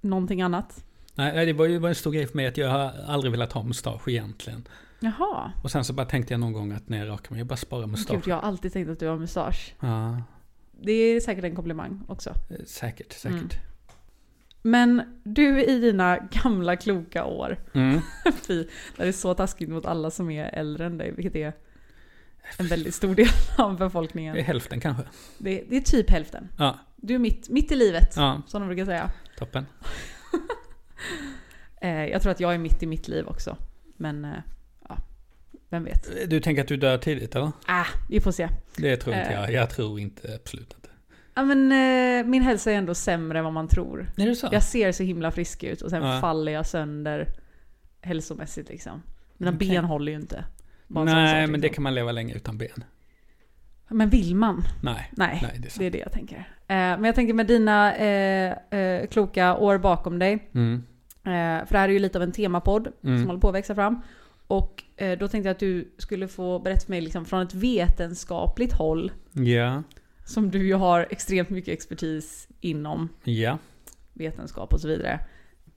någonting 0.00 0.42
annat. 0.42 0.84
Nej, 1.14 1.46
det 1.46 1.52
var 1.52 1.66
ju 1.66 1.86
en 1.86 1.94
stor 1.94 2.12
grej 2.12 2.26
för 2.26 2.36
mig 2.36 2.46
att 2.46 2.56
jag 2.56 2.68
har 2.70 2.92
aldrig 3.06 3.30
velat 3.30 3.52
ha 3.52 3.62
mustasch 3.62 4.08
egentligen. 4.08 4.68
Jaha. 5.00 5.52
Och 5.62 5.70
sen 5.70 5.84
så 5.84 5.92
bara 5.92 6.06
tänkte 6.06 6.32
jag 6.34 6.40
någon 6.40 6.52
gång 6.52 6.72
att 6.72 6.88
när 6.88 6.98
jag 6.98 7.08
rakar 7.08 7.30
mig, 7.30 7.40
jag 7.40 7.46
bara 7.46 7.56
sparar 7.56 7.86
mustasch. 7.86 8.16
Gud, 8.16 8.26
jag 8.28 8.34
har 8.36 8.42
alltid 8.42 8.72
tänkt 8.72 8.88
att 8.90 9.00
du 9.00 9.06
har 9.06 9.16
mustasch. 9.18 9.74
Ja, 9.80 10.22
Det 10.82 10.92
är 10.92 11.20
säkert 11.20 11.44
en 11.44 11.54
komplimang 11.56 12.02
också. 12.08 12.30
eh, 12.30 12.56
säkert, 12.66 13.12
säkert. 13.12 13.58
Men 14.62 15.02
du 15.24 15.62
i 15.64 15.80
dina 15.80 16.18
gamla 16.18 16.76
kloka 16.76 17.24
år, 17.24 17.58
Mm. 17.74 18.00
fy, 18.46 18.66
det 18.96 19.02
är 19.08 19.12
så 19.12 19.34
taskigt 19.34 19.68
mot 19.68 19.86
alla 19.86 20.10
som 20.10 20.30
är 20.30 20.44
äldre 20.44 20.86
än 20.86 20.98
dig, 20.98 21.12
vilket 21.12 21.36
är 21.36 21.52
en 22.58 22.66
väldigt 22.66 22.94
stor 22.94 23.14
del 23.14 23.28
av 23.58 23.76
Det 23.76 23.84
är 23.84 23.88
befolkningen. 23.88 24.36
hälften 24.36 24.80
kanske. 24.80 25.02
Det, 25.38 25.64
det 25.68 25.76
är 25.76 25.80
typ 25.80 26.10
hälften. 26.10 26.48
Ja, 26.58 26.78
Du 26.96 27.14
är 27.14 27.18
mitt, 27.18 27.48
mitt 27.48 27.72
i 27.72 27.76
livet, 27.76 28.12
ja, 28.16 28.42
som 28.46 28.60
de 28.62 28.66
brukar 28.66 28.84
säga. 28.84 29.10
toppen. 29.38 29.66
Eh, 31.82 32.06
jag 32.06 32.22
tror 32.22 32.32
att 32.32 32.40
jag 32.40 32.54
är 32.54 32.58
mitt 32.58 32.82
i 32.82 32.86
mitt 32.86 33.08
liv 33.08 33.26
också. 33.26 33.56
Men, 33.96 34.24
eh, 34.24 34.30
ja, 34.88 34.96
vem 35.68 35.84
vet. 35.84 36.30
Du 36.30 36.40
tänker 36.40 36.62
att 36.62 36.68
du 36.68 36.76
dör 36.76 36.98
tidigt 36.98 37.34
eller? 37.34 37.52
Ah, 37.66 37.86
vi 38.08 38.20
får 38.20 38.32
se. 38.32 38.48
Det 38.76 38.96
tror 38.96 39.16
inte 39.16 39.28
Eh. 39.30 39.40
jag. 39.40 39.52
Jag 39.52 39.70
tror 39.70 40.00
inte, 40.00 40.34
absolut. 40.34 40.76
Ja, 41.34 41.44
men, 41.44 41.72
eh, 41.72 42.26
min 42.30 42.42
hälsa 42.42 42.70
är 42.72 42.74
ändå 42.76 42.94
sämre 42.94 43.38
än 43.38 43.44
vad 43.44 43.52
man 43.54 43.68
tror. 43.68 44.12
Är 44.16 44.26
det 44.26 44.34
så? 44.34 44.48
Jag 44.52 44.62
ser 44.62 44.92
så 44.92 45.02
himla 45.02 45.30
frisk 45.30 45.64
ut 45.64 45.82
och 45.82 45.90
sen 45.90 46.02
Ja. 46.02 46.20
faller 46.20 46.52
jag 46.52 46.66
sönder 46.66 47.26
hälsomässigt 48.00 48.68
liksom. 48.68 49.02
Mina 49.36 49.52
Okej. 49.56 49.68
ben 49.68 49.84
håller 49.84 50.12
ju 50.12 50.18
inte. 50.18 50.44
Nej, 50.86 51.06
sak, 51.06 51.50
men 51.50 51.52
det 51.52 51.56
liksom. 51.58 51.74
kan 51.74 51.82
man 51.82 51.94
leva 51.94 52.12
länge 52.12 52.34
utan 52.34 52.58
ben. 52.58 52.84
Men 53.88 54.08
vill 54.08 54.34
man? 54.36 54.62
Nej, 54.82 55.10
Nej, 55.16 55.38
nej 55.42 55.56
det 55.58 55.68
är 55.68 55.70
sant. 55.70 55.78
det 55.78 55.86
är 55.86 55.90
det 55.90 55.98
jag 55.98 56.12
tänker. 56.12 56.36
Eh, 56.36 56.44
men 56.76 57.04
jag 57.04 57.14
tänker 57.14 57.34
med 57.34 57.46
dina 57.46 57.96
eh, 57.96 58.54
eh, 58.70 59.06
kloka 59.06 59.56
år 59.56 59.78
bakom 59.78 60.18
dig. 60.18 60.48
Mm. 60.54 60.74
Eh, 61.24 61.66
för 61.66 61.72
det 61.72 61.78
här 61.78 61.88
är 61.88 61.92
ju 61.92 61.98
lite 61.98 62.18
av 62.18 62.22
en 62.22 62.32
temapodd 62.32 62.88
Mm. 63.04 63.18
som 63.18 63.26
håller 63.26 63.40
på 63.40 63.48
att 63.48 63.54
växa 63.54 63.74
fram. 63.74 64.02
Och 64.46 64.82
eh, 64.96 65.18
då 65.18 65.28
tänkte 65.28 65.48
jag 65.48 65.54
att 65.54 65.58
du 65.60 65.94
skulle 65.98 66.28
få 66.28 66.58
berätta 66.58 66.80
för 66.80 66.90
mig 66.90 67.00
liksom, 67.00 67.24
från 67.24 67.42
ett 67.42 67.54
vetenskapligt 67.54 68.72
håll. 68.72 69.12
Ja, 69.32 69.82
Som 70.24 70.50
du 70.50 70.66
ju 70.66 70.74
har 70.74 71.06
extremt 71.10 71.50
mycket 71.50 71.72
expertis 71.72 72.48
inom 72.60 73.08
ja. 73.24 73.58
vetenskap 74.12 74.72
och 74.72 74.80
så 74.80 74.88
vidare. 74.88 75.20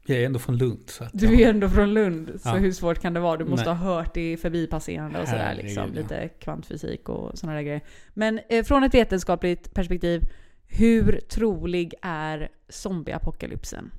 Jag 0.05 0.17
är 0.17 0.25
ändå 0.25 0.39
från 0.39 0.57
Lund 0.57 0.83
så 0.89 1.05
Du 1.13 1.41
är 1.41 1.49
ändå 1.49 1.69
från 1.69 1.93
Lund, 1.93 2.31
så 2.41 2.49
Ja. 2.49 2.53
hur 2.53 2.71
svårt 2.71 2.99
kan 2.99 3.13
det 3.13 3.19
vara? 3.19 3.37
Du 3.37 3.45
måste 3.45 3.69
Nej. 3.69 3.75
ha 3.77 3.95
hört 3.95 4.13
det 4.13 4.31
i 4.31 4.37
förbipasserande 4.37 5.21
och 5.21 5.27
sådär 5.27 5.55
liksom. 5.63 5.83
ja. 5.95 6.01
Lite 6.01 6.27
kvantfysik 6.27 7.09
och 7.09 7.37
sådana 7.37 7.55
där 7.55 7.63
grejer. 7.63 7.81
Men 8.13 8.39
eh, 8.49 8.63
från 8.63 8.83
ett 8.83 8.93
vetenskapligt 8.93 9.73
perspektiv, 9.73 10.21
hur 10.67 11.19
trolig 11.29 11.93
är 12.01 12.49
zombieapokalypsen? 12.69 13.91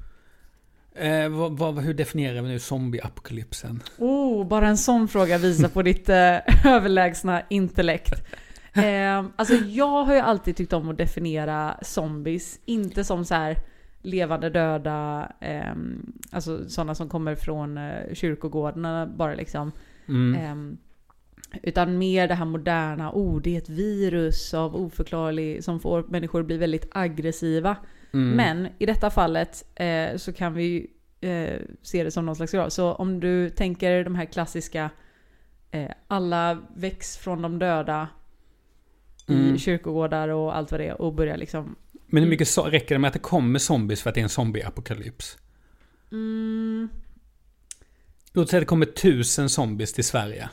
Eh, 0.94 1.28
vad, 1.28 1.58
vad, 1.58 1.78
hur 1.78 1.94
definierar 1.94 2.42
vi 2.42 2.48
nu 2.48 2.58
zombieapokalypsen? 2.58 3.82
Oh, 3.98 4.46
bara 4.48 4.68
en 4.68 4.76
sån 4.76 5.08
fråga 5.08 5.38
visar 5.38 5.68
på 5.68 5.82
ditt 5.82 6.08
eh, 6.08 6.36
överlägsna 6.64 7.42
intellekt. 7.50 8.22
Eh, 8.75 9.25
alltså 9.37 9.54
jag 9.54 10.04
har 10.04 10.14
ju 10.14 10.21
alltid 10.21 10.57
tyckt 10.57 10.73
om 10.73 10.88
att 10.88 10.99
definiera 10.99 11.78
zombies, 11.83 12.61
inte 12.64 13.04
som 13.04 13.25
så 13.25 13.35
här 13.35 13.57
levande 14.02 14.50
döda, 14.50 15.33
eh, 15.40 15.75
alltså 16.31 16.69
sådana 16.69 16.95
som 16.95 17.09
kommer 17.09 17.35
från 17.35 17.78
eh, 17.78 18.14
kyrkogårdarna 18.14 19.07
bara 19.07 19.35
liksom. 19.35 19.73
Mm. 20.09 20.40
Ehm, 20.40 20.78
utan 21.62 21.99
mer 21.99 22.28
det 22.28 22.35
här 22.35 22.45
moderna, 22.45 23.11
oh 23.14 23.40
det 23.43 23.54
är 23.54 23.59
ett 23.59 23.69
virus 23.69 24.54
av 24.54 24.76
oförklarlig, 24.76 25.64
som 25.64 25.81
får 25.81 26.02
människor 26.09 26.40
att 26.40 26.47
bli 26.47 26.57
väldigt 26.57 26.88
aggressiva. 26.90 27.76
Mm. 28.12 28.37
Men 28.37 28.69
i 28.78 28.87
detta 28.87 29.11
fallet 29.11 29.64
eh, 29.75 30.16
så 30.16 30.33
kan 30.33 30.54
vi 30.54 30.90
eh, 31.21 31.61
se 31.83 32.04
det 32.04 32.11
som 32.11 32.26
någon 32.26 32.37
slags 32.37 32.52
grad. 32.52 32.73
Så 32.73 32.93
om 32.93 33.21
du 33.21 33.50
tänker 33.50 34.04
de 34.04 34.14
här 34.14 34.25
klassiska, 34.25 34.90
eh, 35.71 35.90
alla 36.07 36.59
väcks 36.75 37.16
från 37.16 37.43
de 37.43 37.59
döda 37.59 38.09
Mm. 39.28 39.54
i 39.54 39.59
kyrkogårdar 39.59 40.28
och 40.28 40.57
allt 40.57 40.71
vad 40.71 40.81
det 40.81 40.87
är 40.87 41.00
och 41.00 41.14
börjar 41.14 41.37
liksom... 41.37 41.76
Men 42.07 42.23
hur 42.23 42.31
mycket 42.31 42.49
so- 42.49 42.71
räcker 42.71 42.95
det 42.95 42.99
med 42.99 43.09
att 43.09 43.14
det 43.14 43.19
kommer 43.21 43.59
zombies 43.59 44.02
för 44.02 44.11
att 44.11 44.14
det 44.14 44.21
är 44.21 44.23
en 44.23 44.28
zombieapokalyps? 44.28 45.38
Mm, 46.12 46.88
Låt 48.33 48.49
säga 48.50 48.59
att 48.59 48.62
det 48.62 48.66
kommer 48.66 48.87
tusen 48.87 49.49
zombies 49.49 49.93
till 49.93 50.04
Sverige. 50.04 50.49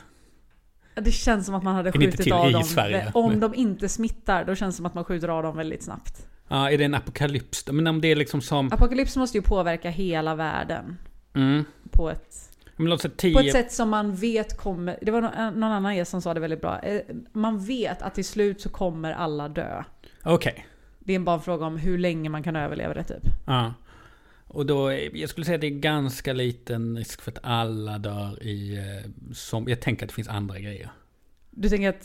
det 0.94 1.12
känns 1.12 1.46
som 1.46 1.54
att 1.54 1.62
man 1.62 1.74
hade 1.74 1.92
skjutit 1.92 2.32
av 2.32 2.52
dem. 2.52 2.62
Sverige, 2.62 3.10
Om 3.14 3.40
de 3.40 3.54
inte 3.54 3.88
smittar, 3.88 4.44
då 4.44 4.54
känns 4.54 4.74
det 4.74 4.76
som 4.76 4.86
att 4.86 4.94
man 4.94 5.04
skjuter 5.04 5.28
av 5.28 5.42
dem 5.42 5.56
väldigt 5.56 5.82
snabbt. 5.82 6.26
Ja, 6.48 6.70
är 6.70 6.78
det 6.78 6.84
en 6.84 6.94
apokalyps? 6.94 7.66
Men 7.72 7.86
om 7.86 8.00
det 8.00 8.08
är 8.08 8.16
liksom 8.16 8.40
som... 8.40 8.72
Apokalyps 8.72 9.16
måste 9.16 9.38
ju 9.38 9.42
påverka 9.42 9.90
hela 9.90 10.34
världen. 10.34 10.96
Mm. 11.34 11.64
På 11.90 12.10
ett, 12.10 12.50
Men 12.82 12.98
säga 12.98 13.10
på 13.10 13.16
tio... 13.16 13.40
ett 13.40 13.52
sätt 13.52 13.72
som 13.72 13.88
man 13.88 14.14
vet 14.14 14.56
kommer... 14.56 14.98
Det 15.02 15.10
var 15.10 15.20
nå- 15.20 15.50
någon 15.50 15.62
annan 15.72 15.96
gäst 15.96 16.10
som 16.10 16.22
sa 16.22 16.34
det 16.34 16.40
väldigt 16.40 16.60
bra. 16.60 16.78
Eh, 16.78 17.00
Man 17.32 17.64
vet 17.64 18.02
att 18.02 18.14
till 18.14 18.24
slut 18.24 18.60
så 18.60 18.68
kommer 18.68 19.12
alla 19.12 19.48
dö. 19.48 19.84
Okej. 20.22 20.66
Det 20.98 21.14
är 21.14 21.18
bara 21.18 21.36
en 21.36 21.42
fråga 21.42 21.66
om 21.66 21.76
hur 21.76 21.98
länge 21.98 22.28
man 22.28 22.42
kan 22.42 22.56
överleva 22.56 22.94
det 22.94 23.04
typ. 23.04 23.22
Ja. 23.46 23.74
Och 24.46 24.66
då, 24.66 24.92
jag 24.92 25.28
skulle 25.30 25.44
säga 25.46 25.54
att 25.54 25.60
det 25.60 25.66
är 25.66 25.70
ganska 25.80 26.32
liten 26.32 26.96
risk 26.96 27.20
för 27.22 27.30
att 27.30 27.38
alla 27.42 27.98
dör 27.98 28.42
i... 28.42 28.76
eh, 28.76 29.10
Som, 29.34 29.68
jag 29.68 29.80
tänker 29.80 30.04
att 30.04 30.08
det 30.08 30.14
finns 30.14 30.28
andra 30.28 30.58
grejer. 30.58 30.90
Du 31.50 31.68
tänker 31.68 31.88
att 31.88 32.04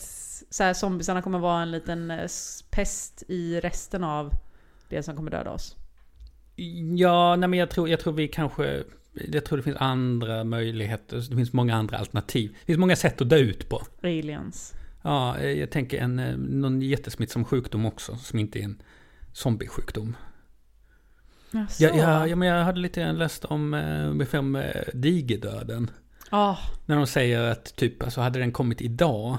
så 0.50 0.64
här, 0.64 0.74
zombisarna 0.74 1.22
kommer 1.22 1.38
vara 1.38 1.62
en 1.62 1.70
liten 1.70 2.10
eh, 2.10 2.26
pest 2.70 3.22
i 3.28 3.60
resten 3.60 4.04
av 4.04 4.32
det 4.88 5.02
som 5.02 5.16
kommer 5.16 5.30
döda 5.30 5.50
oss? 5.50 5.76
Ja, 6.96 7.36
nej 7.36 7.48
men 7.48 7.58
jag 7.58 7.70
tror, 7.70 7.88
jag 7.88 8.00
tror 8.00 8.12
vi 8.12 8.28
kanske... 8.28 8.82
Jag 9.12 9.44
tror 9.44 9.56
det 9.56 9.62
finns 9.62 9.76
andra 9.76 10.44
möjligheter. 10.44 11.16
Det 11.30 11.36
finns 11.36 11.52
många 11.52 11.76
andra 11.76 11.98
alternativ. 11.98 12.50
Det 12.60 12.66
finns 12.66 12.78
många 12.78 12.96
sätt 12.96 13.20
att 13.20 13.28
dö 13.28 13.36
ut 13.36 13.68
på. 13.68 13.82
Aliens. 14.02 14.74
Ja, 15.02 15.38
eh, 15.38 15.50
jag 15.50 15.70
tänker 15.70 15.98
en, 15.98 16.18
eh, 16.18 16.36
någon 16.36 16.82
jättesmittsam 16.82 17.44
sjukdom 17.44 17.86
också. 17.86 18.16
Som 18.16 18.38
inte 18.38 18.58
är 18.58 18.62
en 18.64 18.82
zombiesjukdom. 19.32 20.16
Jaså? 21.50 21.84
Ja, 21.84 21.96
ja, 21.96 22.26
ja, 22.26 22.36
men 22.36 22.48
jag 22.48 22.64
hade 22.64 22.80
lite 22.80 23.12
läst 23.12 23.44
om 23.44 23.74
eh, 23.74 24.10
ungefär 24.10 24.38
om 24.38 24.56
eh, 24.56 24.82
digerdöden. 24.94 25.90
Ah, 26.30 26.56
När 26.86 26.96
de 26.96 27.06
säger 27.06 27.40
att 27.40 27.76
typ, 27.76 28.02
alltså 28.02 28.20
hade 28.20 28.38
den 28.38 28.52
kommit 28.52 28.80
idag 28.80 29.38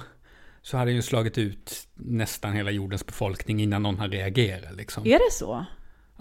så 0.62 0.78
hade 0.78 0.90
den 0.90 0.96
ju 0.96 1.02
slagit 1.02 1.38
ut 1.38 1.88
nästan 1.96 2.54
hela 2.54 2.72
jordens 2.72 3.06
befolkning 3.06 3.62
innan 3.62 3.84
någon 3.84 4.00
har 4.00 4.08
reagerat 4.08 4.76
liksom. 4.76 5.04
är 5.06 5.20
det 5.20 5.32
så? 5.32 5.66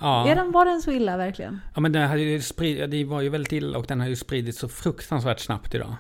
Ja, 0.00 0.28
Är 0.28 0.35
den, 0.35 0.52
var 0.52 0.64
den 0.64 0.83
så 0.83 0.90
illa 0.93 1.17
verkligen? 1.17 1.61
ja 1.75 1.81
men 1.81 1.93
den 1.93 2.09
hade 2.09 2.21
ju 2.21 2.40
sprid, 2.40 2.90
det 2.90 3.05
var 3.05 3.21
ju 3.21 3.28
väldigt 3.28 3.52
illa 3.52 3.78
och 3.78 3.87
den 3.87 4.00
har 4.00 4.09
ju 4.09 4.17
spridits 4.17 4.59
så 4.59 4.69
fruktansvärt 4.69 5.40
snabbt 5.40 5.75
idag. 5.75 5.95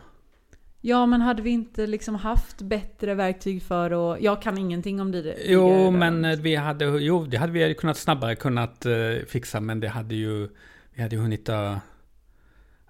Ja, 0.80 1.06
men 1.06 1.20
hade 1.20 1.42
vi 1.42 1.50
inte 1.50 1.86
liksom 1.86 2.14
haft 2.14 2.62
bättre 2.62 3.14
verktyg 3.14 3.62
för 3.62 4.14
att... 4.14 4.22
Jag 4.22 4.42
kan 4.42 4.58
ingenting 4.58 5.00
om 5.00 5.12
det. 5.12 5.36
Jo, 5.46 5.90
men 5.90 6.42
vi 6.42 6.54
hade, 6.56 6.84
jo, 6.84 7.24
det 7.24 7.36
hade 7.36 7.52
vi 7.52 7.74
kunnat 7.74 7.96
snabbare 7.96 8.34
kunnat 8.36 8.86
eh, 8.86 8.94
fixa, 9.28 9.60
men 9.60 9.80
det 9.80 9.88
hade 9.88 10.14
ju, 10.14 10.48
vi 10.94 11.02
hade 11.02 11.16
ju 11.16 11.22
hunnit 11.22 11.46
dö. 11.46 11.78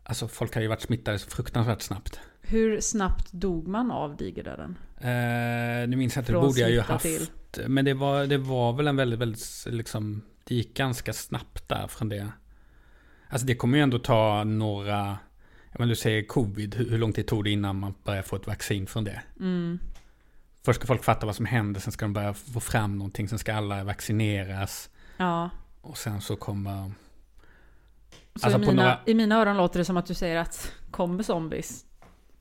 Alltså 0.02 0.28
folk 0.28 0.54
har 0.54 0.62
ju 0.62 0.68
varit 0.68 0.82
smittade 0.82 1.18
så 1.18 1.30
fruktansvärt 1.30 1.82
snabbt. 1.82 2.20
Hur 2.40 2.80
snabbt 2.80 3.32
dog 3.32 3.68
man 3.68 3.90
av 3.90 4.16
digerdöden? 4.16 4.76
Eh, 5.00 5.88
nu 5.88 5.96
minns 5.96 6.16
jag 6.16 6.22
inte, 6.22 6.32
det 6.32 6.40
borde 6.40 6.60
jag 6.60 6.70
ju 6.70 6.80
haft. 6.80 7.04
till. 7.04 7.28
Men 7.66 7.84
det 7.84 7.94
var, 7.94 8.26
det 8.26 8.38
var 8.38 8.72
väl 8.72 8.88
en 8.88 8.96
väldigt, 8.96 9.18
väldigt, 9.18 9.66
liksom, 9.66 10.22
det 10.48 10.54
gick 10.54 10.76
ganska 10.76 11.12
snabbt 11.12 11.68
där 11.68 11.86
från 11.86 12.08
det. 12.08 12.32
Alltså 13.28 13.46
det 13.46 13.54
kommer 13.54 13.76
ju 13.78 13.82
ändå 13.82 13.98
ta 13.98 14.44
några, 14.44 15.18
ja 15.72 15.76
men 15.78 15.88
du 15.88 15.96
säger 15.96 16.26
covid, 16.26 16.74
hur, 16.74 16.98
lång 16.98 17.12
tid 17.12 17.26
tog 17.26 17.44
det 17.44 17.50
innan 17.50 17.76
man 17.76 17.94
börjar 18.04 18.22
få 18.22 18.36
ett 18.36 18.46
vaccin 18.46 18.86
från 18.86 19.04
det? 19.04 19.22
Mm. 19.40 19.78
Först 20.64 20.80
ska 20.80 20.86
folk 20.86 21.04
fatta 21.04 21.26
vad 21.26 21.36
som 21.36 21.46
händer, 21.46 21.80
sen 21.80 21.92
ska 21.92 22.04
de 22.04 22.12
börja 22.12 22.34
få 22.34 22.60
fram 22.60 22.98
någonting, 22.98 23.28
sen 23.28 23.38
ska 23.38 23.54
alla 23.54 23.84
vaccineras. 23.84 24.90
Ja. 25.16 25.50
Och 25.80 25.98
sen 25.98 26.20
så 26.20 26.36
kommer... 26.36 26.92
Så 28.34 28.46
Alltså 28.46 28.58
i, 28.58 28.66
mina, 28.66 28.72
några- 28.82 29.00
I 29.06 29.14
mina 29.14 29.36
öron 29.36 29.56
låter 29.56 29.78
det 29.78 29.84
som 29.84 29.96
att 29.96 30.06
du 30.06 30.14
säger 30.14 30.36
att 30.36 30.72
kommer 30.90 31.22
zombies, 31.22 31.84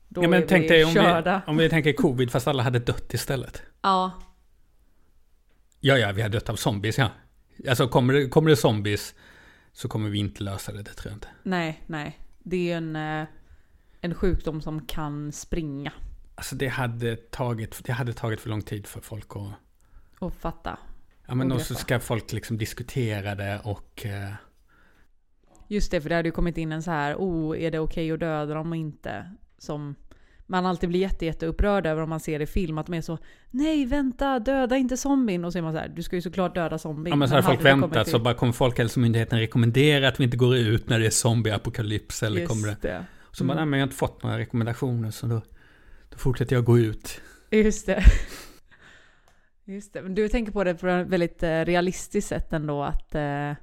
då 0.08 0.24
ja 0.24 0.28
men 0.28 0.42
är 0.42 0.46
tänk 0.46 0.64
vi 0.64 0.68
dig 0.68 0.84
om 0.84 0.92
körda. 0.94 1.42
vi, 1.46 1.50
om 1.50 1.56
vi 1.56 1.68
tänker 1.68 1.92
covid 1.92 2.30
fast 2.30 2.48
alla 2.48 2.62
hade 2.62 2.78
dött 2.78 3.14
istället. 3.14 3.62
Ja, 3.82 4.12
Ja, 5.80 5.98
ja, 5.98 6.12
vi 6.12 6.22
har 6.22 6.28
dött 6.28 6.48
av 6.48 6.56
zombies, 6.56 6.98
ja. 6.98 7.10
Alltså 7.68 7.88
kommer 7.88 8.14
det, 8.14 8.28
kommer 8.28 8.50
det 8.50 8.56
zombies 8.56 9.14
så 9.72 9.88
kommer 9.88 10.10
vi 10.10 10.18
inte 10.18 10.42
lösa 10.42 10.72
det, 10.72 10.82
det 10.82 10.94
tror 10.94 11.10
jag 11.10 11.16
inte. 11.16 11.28
nej, 11.42 11.82
nej. 11.86 12.18
Det 12.38 12.72
är 12.72 12.76
en, 12.76 12.96
eh, 12.96 13.26
en 14.00 14.14
sjukdom 14.14 14.62
som 14.62 14.86
kan 14.86 15.32
springa 15.32 15.92
Alltså 16.34 16.54
det 16.56 16.68
hade 16.68 17.16
tagit, 17.16 17.84
det 17.84 17.92
hade 17.92 18.12
tagit 18.12 18.40
för 18.40 18.48
lång 18.50 18.62
tid 18.62 18.86
för 18.86 19.00
folk 19.00 19.36
att... 19.36 19.52
och 20.18 20.34
fatta. 20.34 20.78
Ja 21.26 21.34
men 21.34 21.52
Och 21.52 21.60
så 21.60 21.74
ska 21.74 22.00
folk 22.00 22.32
liksom 22.32 22.58
diskutera 22.58 23.34
det 23.34 23.60
och... 23.64 24.06
eh, 24.06 24.32
Just 25.68 25.90
det, 25.90 26.00
för 26.00 26.08
det 26.08 26.14
hade 26.14 26.28
ju 26.28 26.32
kommit 26.32 26.58
in 26.58 26.72
en 26.72 26.82
så 26.82 26.90
här, 26.90 27.14
oh, 27.14 27.62
är 27.62 27.70
det 27.70 27.78
okej 27.78 28.12
att 28.12 28.20
döda 28.20 28.54
dem 28.54 28.70
och 28.70 28.76
inte? 28.76 29.30
Som 29.58 29.94
man 30.50 30.66
alltid 30.66 30.88
blir 30.88 31.00
jätte, 31.00 31.26
jätte 31.26 31.46
upprörd 31.46 31.86
över 31.86 32.02
om 32.02 32.08
man 32.10 32.20
ser 32.20 32.40
i 32.40 32.46
film, 32.46 32.78
att 32.78 32.86
de 32.86 32.94
är 32.94 33.00
så 33.00 33.18
Nej, 33.50 33.86
vänta, 33.86 34.38
döda 34.38 34.76
inte 34.76 34.96
zombien. 34.96 35.44
Och 35.44 35.52
så 35.52 35.58
är 35.58 35.62
man 35.62 35.72
så 35.72 35.78
här, 35.78 35.88
du 35.88 36.02
ska 36.02 36.16
ju 36.16 36.22
såklart 36.22 36.54
döda 36.54 36.78
zombien. 36.78 37.12
Ja 37.12 37.16
men 37.16 37.28
så 37.28 37.34
hade 37.34 37.46
folk 37.46 37.64
väntat 37.64 38.08
så 38.08 38.18
bara 38.18 38.34
kommer 38.34 38.52
Folkhälsomyndigheten 38.52 39.38
rekommendera 39.38 40.08
att 40.08 40.20
vi 40.20 40.24
inte 40.24 40.36
går 40.36 40.56
ut 40.56 40.88
när 40.88 40.98
det 40.98 41.06
är 41.06 41.10
zombieapokalyps 41.10 42.22
eller 42.22 42.40
Just 42.40 42.52
kommer 42.52 42.68
det... 42.68 42.76
det. 42.82 43.04
Så 43.32 43.44
bara, 43.44 43.52
Mm. 43.52 43.56
nej 43.56 43.66
men 43.70 43.78
jag 43.78 43.84
har 43.84 43.88
inte 43.88 43.96
fått 43.96 44.22
några 44.22 44.38
rekommendationer 44.38 45.10
så 45.10 45.26
då, 45.26 45.40
då 46.08 46.18
fortsätter 46.18 46.56
jag 46.56 46.64
gå 46.64 46.78
ut. 46.78 47.20
Just 47.50 47.86
det. 47.86 48.02
Just 49.64 49.92
det. 49.92 50.02
Men 50.02 50.14
du 50.14 50.28
tänker 50.28 50.52
på 50.52 50.64
det 50.64 50.74
på 50.74 50.88
ett 50.88 51.06
väldigt 51.06 51.42
eh, 51.42 51.64
realistiskt 51.64 52.28
sätt 52.28 52.52
ändå 52.52 52.82
att 52.82 53.14
eh, 53.14 53.50
eh, 53.50 53.54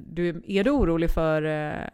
du, 0.00 0.42
är 0.46 0.64
du 0.64 0.70
orolig 0.70 1.10
för 1.10 1.42
eh, 1.42 1.86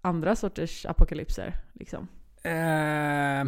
andra 0.00 0.36
sorters 0.36 0.86
apokalypser? 0.86 1.54
Liksom? 1.72 2.08
Eh, 2.46 3.46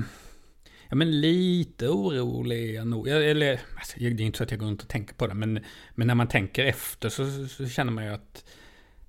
ja 0.89 0.97
men 0.97 1.21
lite 1.21 1.89
orolig 1.89 2.71
är 2.71 2.75
jag 2.75 2.87
nog. 2.87 3.09
Eller, 3.09 3.61
alltså, 3.77 3.99
det 3.99 4.07
är 4.07 4.21
inte 4.21 4.39
så 4.39 4.45
att 4.45 4.51
jag 4.51 4.61
går 4.61 4.67
runt 4.67 4.83
och 4.83 4.89
tänker 4.89 5.15
på 5.15 5.27
det. 5.27 5.35
Men, 5.35 5.65
men 5.95 6.07
när 6.07 6.15
man 6.15 6.29
tänker 6.29 6.65
efter 6.65 7.09
så, 7.09 7.47
så, 7.49 7.69
känner 7.69 7.93
man 7.93 8.05
ju 8.05 8.11
att 8.11 8.45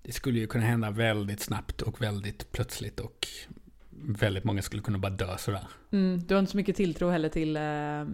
det 0.01 0.11
skulle 0.11 0.39
ju 0.39 0.47
kunna 0.47 0.63
hända 0.63 0.91
väldigt 0.91 1.39
snabbt 1.39 1.81
och 1.81 2.01
väldigt 2.01 2.51
plötsligt. 2.51 2.99
Och 2.99 3.27
väldigt 4.01 4.43
många 4.43 4.61
skulle 4.61 4.81
kunna 4.81 4.97
bara 4.97 5.09
dö 5.11 5.37
sådär. 5.37 5.67
Mm, 5.91 6.23
du 6.27 6.33
har 6.33 6.39
inte 6.39 6.51
så 6.51 6.57
mycket 6.57 6.75
tilltro 6.75 7.09
heller 7.09 7.29
till 7.29 7.57
eh, 7.57 8.05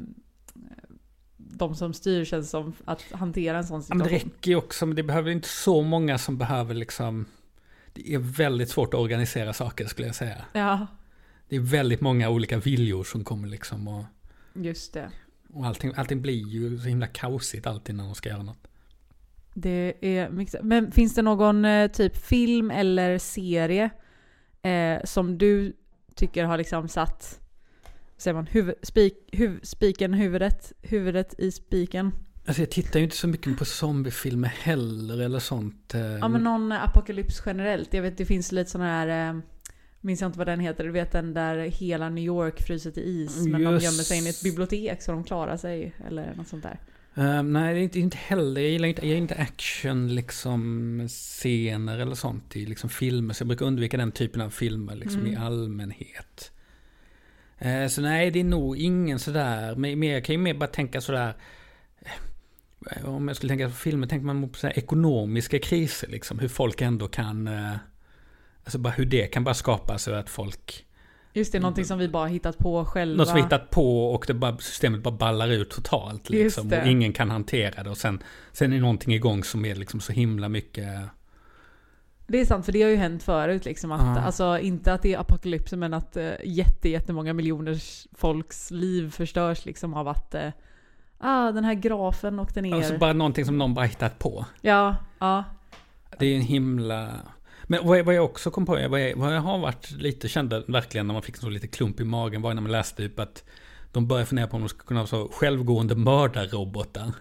de 1.38 1.76
som 1.76 1.94
styr 1.94 2.26
känns 2.26 2.50
som 2.50 2.74
att 2.86 3.04
hantera 3.12 3.58
en 3.58 3.64
sån 3.64 3.78
Ja, 3.78 3.82
situation. 3.82 3.98
men 3.98 4.08
det 4.08 4.16
räcker 4.16 4.52
ju 4.52 4.56
också, 4.56 4.86
men 4.86 4.96
det 4.96 5.04
behöver 5.04 5.32
inte 5.32 5.48
så 5.48 5.82
många 5.82 6.18
som 6.18 6.38
behöver 6.38 6.74
liksom... 6.74 7.26
Det 7.94 8.14
är 8.14 8.20
väldigt 8.20 8.70
svårt 8.70 8.94
att 8.94 9.00
organisera 9.00 9.54
saker 9.54 9.86
skulle 9.86 10.08
jag 10.08 10.16
säga. 10.16 10.46
Ja, 10.54 10.88
Det 11.50 11.56
är 11.56 11.60
väldigt 11.60 12.02
många 12.02 12.30
olika 12.30 12.58
viljor 12.58 13.04
som 13.04 13.24
kommer 13.24 13.48
liksom 13.48 13.88
och... 13.88 14.06
just 14.54 14.94
det. 14.94 15.10
Och 15.54 15.66
allting, 15.66 15.92
allting 15.96 16.22
blir 16.22 16.48
ju 16.48 16.78
så 16.80 16.88
himla 16.88 17.08
kaosigt 17.08 17.68
alltid 17.68 17.96
när 17.96 18.04
de 18.04 18.16
ska 18.16 18.30
göra 18.30 18.44
något. 18.44 18.68
Det 19.54 19.94
är 20.02 20.30
mycket. 20.30 20.64
Men 20.64 20.92
finns 20.92 21.16
det 21.16 21.22
någon 21.22 21.66
eh, 21.66 21.92
typ 21.92 22.18
film 22.18 22.72
eller 22.72 23.18
serie 23.18 23.90
eh, 24.62 25.04
som 25.04 25.38
du 25.38 25.74
tycker 26.16 26.44
har 26.44 26.58
liksom 26.58 26.88
satt 26.88 27.40
säger 28.18 28.36
man, 28.36 28.48
huvud, 28.48 28.76
spik, 28.82 29.30
huv, 29.32 29.60
spiken 29.64 30.14
huvudet, 30.14 30.74
huvudet 30.82 31.36
i 31.38 31.52
spiken? 31.52 32.12
Alltså 32.46 32.62
jag 32.62 32.72
tittar 32.72 33.00
ju 33.00 33.04
inte 33.04 33.16
så 33.16 33.28
mycket 33.28 33.58
på 33.58 33.66
zombiefilmer 33.66 34.48
heller 34.48 35.22
eller 35.22 35.40
sånt. 35.40 35.94
eh. 35.94 36.02
Ja 36.02 36.28
men 36.28 36.44
någon 36.44 36.72
apokalyps 36.72 37.42
generellt. 37.46 37.94
Jag 37.94 38.02
vet 38.02 38.18
det 38.18 38.26
finns 38.26 38.52
lite 38.52 38.72
sådana 38.72 38.90
här, 38.90 39.30
eh, 39.30 39.42
minns 40.06 40.22
jag 40.22 40.28
inte 40.28 40.38
vad 40.38 40.48
den 40.48 40.60
heter, 40.60 40.84
du 40.84 40.92
vet 40.92 41.12
den 41.12 41.34
där 41.34 41.58
hela 41.58 42.10
New 42.10 42.24
York 42.24 42.62
fryser 42.62 42.92
till 42.92 43.04
is 43.04 43.46
men 43.48 43.64
de 43.64 43.72
Just. 43.74 43.86
gömmer 43.86 44.04
sig 44.04 44.18
in 44.18 44.26
i 44.28 44.30
ett 44.30 44.44
bibliotek 44.44 45.02
så 45.02 45.12
de 45.12 45.24
klarar 45.24 45.58
sig 45.58 45.94
eller 46.08 46.34
något 46.36 46.48
sånt 46.48 46.64
där. 46.64 46.80
Eh, 47.18 47.44
nej, 47.44 47.74
det 47.74 47.80
är 47.80 47.84
inte, 47.84 48.00
inte 48.00 48.18
heller. 48.18 48.62
Jag 48.62 48.70
gillar 48.72 48.88
inte, 48.88 49.02
jag 49.02 49.08
gillar 49.08 49.22
inte 49.22 49.36
action, 49.36 50.16
liksom 50.16 51.06
scener 51.08 52.00
eller 52.00 52.16
sånt 52.16 52.56
i 52.56 52.66
liksom 52.66 52.90
filmer. 52.90 53.34
Så 53.34 53.42
jag 53.42 53.48
brukar 53.48 53.66
undvika 53.66 53.98
den 53.98 54.12
typen 54.12 54.42
av 54.42 54.50
filmer 54.50 54.96
liksom 54.96 55.28
i 55.28 55.30
Mm. 55.30 55.42
allmänhet. 55.44 56.52
Eh, 57.58 57.88
så 57.88 58.02
nej, 58.02 58.32
det 58.32 58.40
är 58.40 58.44
nog 58.44 58.78
ingen 58.78 59.20
sådär. 59.20 59.76
Men, 59.76 60.00
men 60.00 60.10
jag 60.10 60.26
kan 60.26 60.34
ju 60.36 60.40
mer 60.42 60.54
bara 60.54 60.68
tänka 60.70 61.02
sådär. 61.02 61.34
eh, 62.92 63.10
Om 63.16 63.28
jag 63.28 63.38
skulle 63.38 63.50
tänka 63.50 63.68
på 63.70 63.74
filmer, 63.76 64.08
tänker 64.08 64.26
man 64.26 64.50
på 64.50 64.68
ekonomiska 64.68 65.60
kriser 65.60 66.08
liksom. 66.08 66.40
Hur 66.40 66.48
folk 66.48 66.82
ändå 66.82 67.08
kan... 67.08 67.48
eh, 67.48 67.76
Alltså 68.66 68.78
bara 68.78 68.94
hur 68.94 69.06
det 69.06 69.28
kan 69.28 69.44
bara 69.44 69.56
skapa 69.56 69.98
så 69.98 70.14
att 70.14 70.30
folk... 70.30 70.86
Just 71.34 71.52
det, 71.52 71.60
någonting 71.60 71.86
som 71.86 72.00
vi 72.00 72.08
bara 72.08 72.28
hittat 72.28 72.58
på 72.58 72.86
själva. 72.86 73.18
Något 73.18 73.28
som 73.28 73.36
vi 73.36 73.42
hittat 73.42 73.70
på 73.70 74.14
och 74.14 74.24
det 74.28 74.34
bara, 74.34 74.58
systemet 74.58 75.04
bara 75.04 75.16
ballar 75.16 75.48
ut 75.48 75.70
totalt. 75.70 76.30
Liksom, 76.30 76.68
och 76.68 76.88
ingen 76.88 77.14
kan 77.14 77.32
hantera 77.32 77.84
det. 77.84 77.90
Och 77.90 77.98
sen, 77.98 78.24
sen 78.52 78.74
är 78.74 78.80
någonting 78.80 79.14
igång 79.14 79.44
som 79.44 79.66
är 79.66 79.76
liksom 79.76 80.00
så 80.00 80.14
himla 80.14 80.50
mycket... 80.50 80.90
Det 82.28 82.42
är 82.42 82.46
sant, 82.46 82.66
för 82.66 82.72
det 82.72 82.82
har 82.82 82.90
ju 82.90 82.96
hänt 82.96 83.24
förut. 83.24 83.66
Liksom, 83.66 83.92
att, 83.92 84.18
Ja. 84.18 84.22
Alltså 84.22 84.60
inte 84.60 84.94
att 84.94 85.02
det 85.02 85.14
är 85.14 85.20
apokalypsen, 85.20 85.80
men 85.80 85.94
att 85.94 86.18
uh, 86.18 86.32
jätte, 86.44 86.90
jättemånga 86.90 87.34
miljoners 87.34 88.08
folks 88.14 88.72
liv 88.72 89.12
förstörs 89.12 89.66
liksom 89.66 89.94
av 89.94 90.08
att 90.08 90.36
uh, 90.36 90.50
ah, 91.18 91.52
den 91.52 91.64
här 91.64 91.74
grafen 91.74 92.40
åkte 92.40 92.62
ner. 92.62 92.76
Alltså 92.76 92.98
bara 92.98 93.14
någonting 93.14 93.46
som 93.46 93.58
någon 93.58 93.74
bara 93.74 93.86
hittat 93.86 94.20
på. 94.20 94.46
Ja, 94.62 94.96
ja. 95.20 95.44
Det 96.20 96.26
är 96.26 96.36
en 96.36 96.42
himla... 96.42 97.10
Men 97.68 97.88
vad 97.88 98.00
jag, 98.00 98.04
vad 98.04 98.16
jag 98.16 98.26
också 98.26 98.52
kom 98.52 98.66
på, 98.66 98.88
vad 98.90 99.02
jag, 99.02 99.16
vad 99.18 99.36
jag 99.36 99.42
har 99.42 99.58
varit 99.58 99.92
lite 99.92 100.28
kände 100.28 100.64
verkligen 100.68 101.08
när 101.08 101.14
man 101.14 101.24
fick 101.24 101.38
så 101.38 101.50
lite 101.50 101.68
klump 101.68 102.00
i 102.00 102.04
magen 102.04 102.42
var 102.42 102.54
när 102.54 102.62
man 102.62 102.72
läste 102.72 102.98
typ 102.98 103.20
att 103.20 103.44
de 103.92 104.08
började 104.08 104.26
fundera 104.26 104.48
på 104.48 104.56
om 104.56 104.62
de 104.62 104.70
skulle 104.70 104.88
kunna 104.88 105.00
ha 105.00 105.08
så 105.08 105.30
självgående 105.34 105.96
mördarrobotar. 105.96 107.12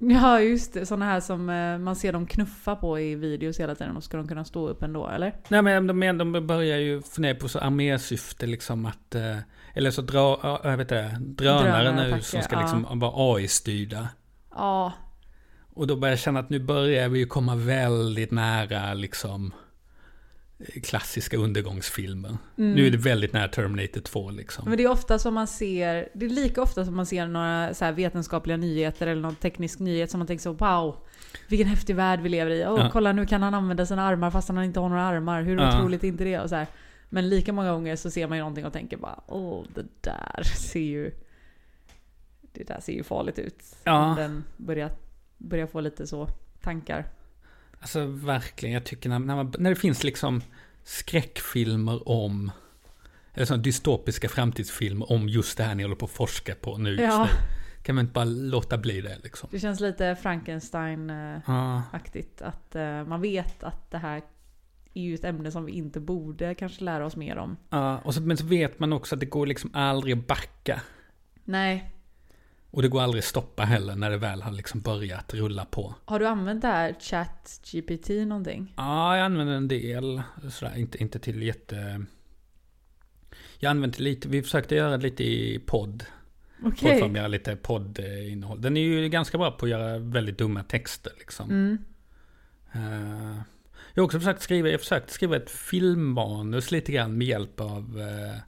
Ja, 0.00 0.40
just 0.40 0.74
det. 0.74 0.86
Sådana 0.86 1.04
här 1.04 1.20
som 1.20 1.50
eh, 1.50 1.78
man 1.78 1.96
ser 1.96 2.12
dem 2.12 2.26
knuffa 2.26 2.76
på 2.76 3.00
i 3.00 3.14
videos 3.14 3.60
hela 3.60 3.74
tiden 3.74 3.96
och 3.96 4.04
ska 4.04 4.16
de 4.16 4.28
kunna 4.28 4.44
stå 4.44 4.68
upp 4.68 4.82
ändå, 4.82 5.08
eller? 5.08 5.34
Nej 5.48 5.62
men 5.62 5.86
de, 5.86 6.18
de 6.18 6.46
börjar 6.46 6.78
ju 6.78 7.02
fundera 7.02 7.34
på 7.34 7.48
så 7.48 7.58
armésyfte 7.58 8.46
liksom 8.46 8.86
att... 8.86 9.14
eh, 9.14 9.36
Eller 9.74 9.90
så 9.90 10.02
dra, 10.02 10.40
ja, 10.42 10.60
jag 10.64 10.76
vet 10.76 10.80
inte, 10.80 11.16
drönare 11.20 11.94
nu 11.94 12.20
som 12.22 12.42
ska 12.42 12.56
ja. 12.56 12.60
liksom 12.60 12.98
vara 12.98 13.12
AI-styrda. 13.36 14.08
Ja, 14.54 14.92
Och 15.74 15.86
då 15.86 15.96
börjar 15.96 16.12
jag 16.12 16.18
känna 16.18 16.40
att 16.40 16.50
nu 16.50 16.58
börjar 16.58 17.08
vi 17.08 17.18
ju 17.18 17.26
komma 17.26 17.54
väldigt 17.56 18.30
nära 18.30 18.94
liksom 18.94 19.52
klassiska 20.82 21.36
undergångsfilmer. 21.36 22.36
Nu 22.56 22.86
är 22.86 22.90
det 22.90 22.98
väldigt 22.98 23.32
nära 23.32 23.48
Terminator 23.48 24.00
2 24.00 24.30
liksom. 24.30 24.64
men 24.68 24.76
det 24.76 24.84
är 24.84 24.90
ofta 24.90 25.18
som 25.18 25.34
man 25.34 25.46
ser, 25.46 26.08
det 26.14 26.26
är 26.26 26.30
lika 26.30 26.62
ofta 26.62 26.84
som 26.84 26.96
man 26.96 27.06
ser 27.06 27.26
några 27.26 27.74
så 27.74 27.84
här 27.84 27.92
vetenskapliga 27.92 28.56
nyheter 28.56 29.06
eller 29.06 29.22
någon 29.22 29.34
teknisk 29.34 29.78
nyhet 29.78 30.10
som 30.10 30.18
man 30.18 30.26
tänker 30.26 30.42
så 30.42 30.52
wow, 30.52 30.96
vilken 31.48 31.68
häftig 31.68 31.96
värld 31.96 32.20
vi 32.20 32.28
lever 32.28 32.50
i. 32.50 32.66
Åh, 32.66 32.80
Ja. 32.80 32.90
kolla 32.92 33.12
nu 33.12 33.26
kan 33.26 33.42
han 33.42 33.54
använda 33.54 33.86
sina 33.86 34.02
armar 34.02 34.30
fast 34.30 34.48
han 34.48 34.64
inte 34.64 34.80
har 34.80 34.88
några 34.88 35.02
armar. 35.02 35.42
Hur 35.42 35.56
Ja. 35.60 35.78
otroligt 35.78 36.04
är 36.04 36.08
inte 36.08 36.24
det? 36.24 36.38
Och 36.40 36.48
så 36.48 36.54
här. 36.56 36.66
Men 37.08 37.28
lika 37.28 37.52
många 37.52 37.72
gånger 37.72 37.96
så 37.96 38.10
ser 38.10 38.26
man 38.28 38.38
ju 38.38 38.42
någonting 38.42 38.66
och 38.66 38.72
tänker 38.72 38.96
bara 38.96 39.20
åh, 39.26 39.64
det 39.74 39.86
där 40.00 40.42
ser 40.42 40.80
ju 40.80 41.10
det 42.52 42.64
där 42.64 42.80
ser 42.80 42.92
ju 42.92 43.02
farligt 43.02 43.38
ut. 43.38 43.62
Ja. 43.84 44.14
Den 44.18 44.44
börjar, 44.56 44.90
börjar 45.36 45.66
få 45.66 45.80
lite 45.80 46.06
så 46.06 46.28
tankar. 46.60 47.04
Alltså 47.80 48.06
verkligen, 48.06 48.74
jag 48.74 48.84
tycker 48.84 49.08
när, 49.08 49.18
när, 49.18 49.36
man, 49.36 49.52
när 49.58 49.70
det 49.70 49.76
finns 49.76 50.04
liksom 50.04 50.42
skräckfilmer 50.84 52.08
om, 52.08 52.50
eller 53.34 53.46
sådana 53.46 53.62
dystopiska 53.62 54.28
framtidsfilmer 54.28 55.12
om 55.12 55.28
just 55.28 55.58
det 55.58 55.64
här 55.64 55.74
ni 55.74 55.82
håller 55.82 55.96
på 55.96 56.04
att 56.04 56.10
forska 56.10 56.54
på 56.54 56.78
nu 56.78 56.96
Ja. 57.00 57.28
Kan 57.82 57.94
man 57.94 58.04
inte 58.04 58.12
bara 58.12 58.24
låta 58.24 58.78
bli 58.78 59.00
det 59.00 59.18
liksom? 59.22 59.48
Det 59.52 59.60
känns 59.60 59.80
lite 59.80 60.16
Frankenstein-aktigt. 60.22 62.40
Ja, 62.40 62.46
Att 62.46 62.74
eh, 62.74 63.04
man 63.04 63.20
vet 63.20 63.62
att 63.62 63.90
det 63.90 63.98
här 63.98 64.22
är 64.94 65.02
ju 65.02 65.14
ett 65.14 65.24
ämne 65.24 65.50
som 65.50 65.64
vi 65.64 65.72
inte 65.72 66.00
borde 66.00 66.54
kanske 66.54 66.84
lära 66.84 67.06
oss 67.06 67.16
mer 67.16 67.36
om. 67.36 67.56
ja, 67.70 67.98
och 67.98 68.14
så, 68.14 68.22
men 68.22 68.36
så 68.36 68.46
vet 68.46 68.78
man 68.78 68.92
också 68.92 69.14
att 69.14 69.20
det 69.20 69.26
går 69.26 69.46
liksom 69.46 69.70
aldrig 69.74 70.18
att 70.18 70.26
backa. 70.26 70.80
Nej. 71.44 71.94
Och 72.70 72.82
det 72.82 72.88
går 72.88 73.00
aldrig 73.00 73.18
att 73.18 73.24
stoppa 73.24 73.62
heller 73.62 73.94
när 73.96 74.10
det 74.10 74.16
väl 74.16 74.42
har 74.42 74.52
liksom 74.52 74.80
börjat 74.80 75.34
rulla 75.34 75.64
på. 75.64 75.94
Har 76.04 76.18
du 76.18 76.26
använt 76.26 76.62
det 76.62 76.68
här 76.68 76.96
ChatGPT 77.00 78.08
någonting? 78.08 78.74
Ja, 78.76 79.16
jag 79.16 79.24
använder 79.24 79.54
en 79.54 79.68
del. 79.68 80.22
Sådär, 80.50 80.76
inte, 80.76 80.98
inte 81.02 81.18
till 81.18 81.42
jätte... 81.42 82.04
Jag 83.58 83.70
använder 83.70 84.00
lite, 84.00 84.28
vi 84.28 84.42
försökte 84.42 84.74
göra 84.74 84.96
lite 84.96 85.24
i 85.24 85.62
podd. 85.66 86.04
Okay. 86.64 86.98
göra 86.98 87.28
lite 87.28 87.56
poddinnehåll. 87.56 88.62
Den 88.62 88.76
är 88.76 88.80
ju 88.80 89.08
ganska 89.08 89.38
bra 89.38 89.50
på 89.50 89.66
att 89.66 89.70
göra 89.70 89.98
väldigt 89.98 90.38
dumma 90.38 90.62
texter 90.62 91.12
liksom. 91.18 91.50
Mm. 91.50 91.78
Eh, 92.72 93.42
jag 93.94 94.02
har 94.02 94.04
också 94.04 94.18
försökt 94.18 94.42
skriva, 94.42 94.68
jag 94.68 94.74
har 94.74 94.78
försökt 94.78 95.10
skriva 95.10 95.36
ett 95.36 95.50
filmmanus 95.50 96.70
lite 96.70 96.92
grann 96.92 97.18
med 97.18 97.26
hjälp 97.26 97.60
av 97.60 97.98
uh, 97.98 98.38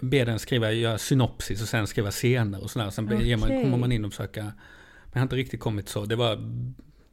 ber 0.00 0.26
den 0.26 0.38
skriva, 0.38 0.72
göra 0.72 0.98
synopsis 0.98 1.62
och 1.62 1.68
sen 1.68 1.86
skriva 1.86 2.10
scener 2.10 2.62
och 2.62 2.70
sådär. 2.70 2.90
Sen 2.90 3.20
ger 3.20 3.36
man, 3.36 3.48
kommer 3.48 3.76
man 3.76 3.92
in 3.92 4.04
och 4.04 4.10
försöka. 4.12 4.42
Men 4.44 4.52
jag 5.12 5.18
har 5.20 5.22
inte 5.22 5.36
riktigt 5.36 5.60
kommit 5.60 5.88
så. 5.88 6.04
Det 6.04 6.16
var, 6.16 6.36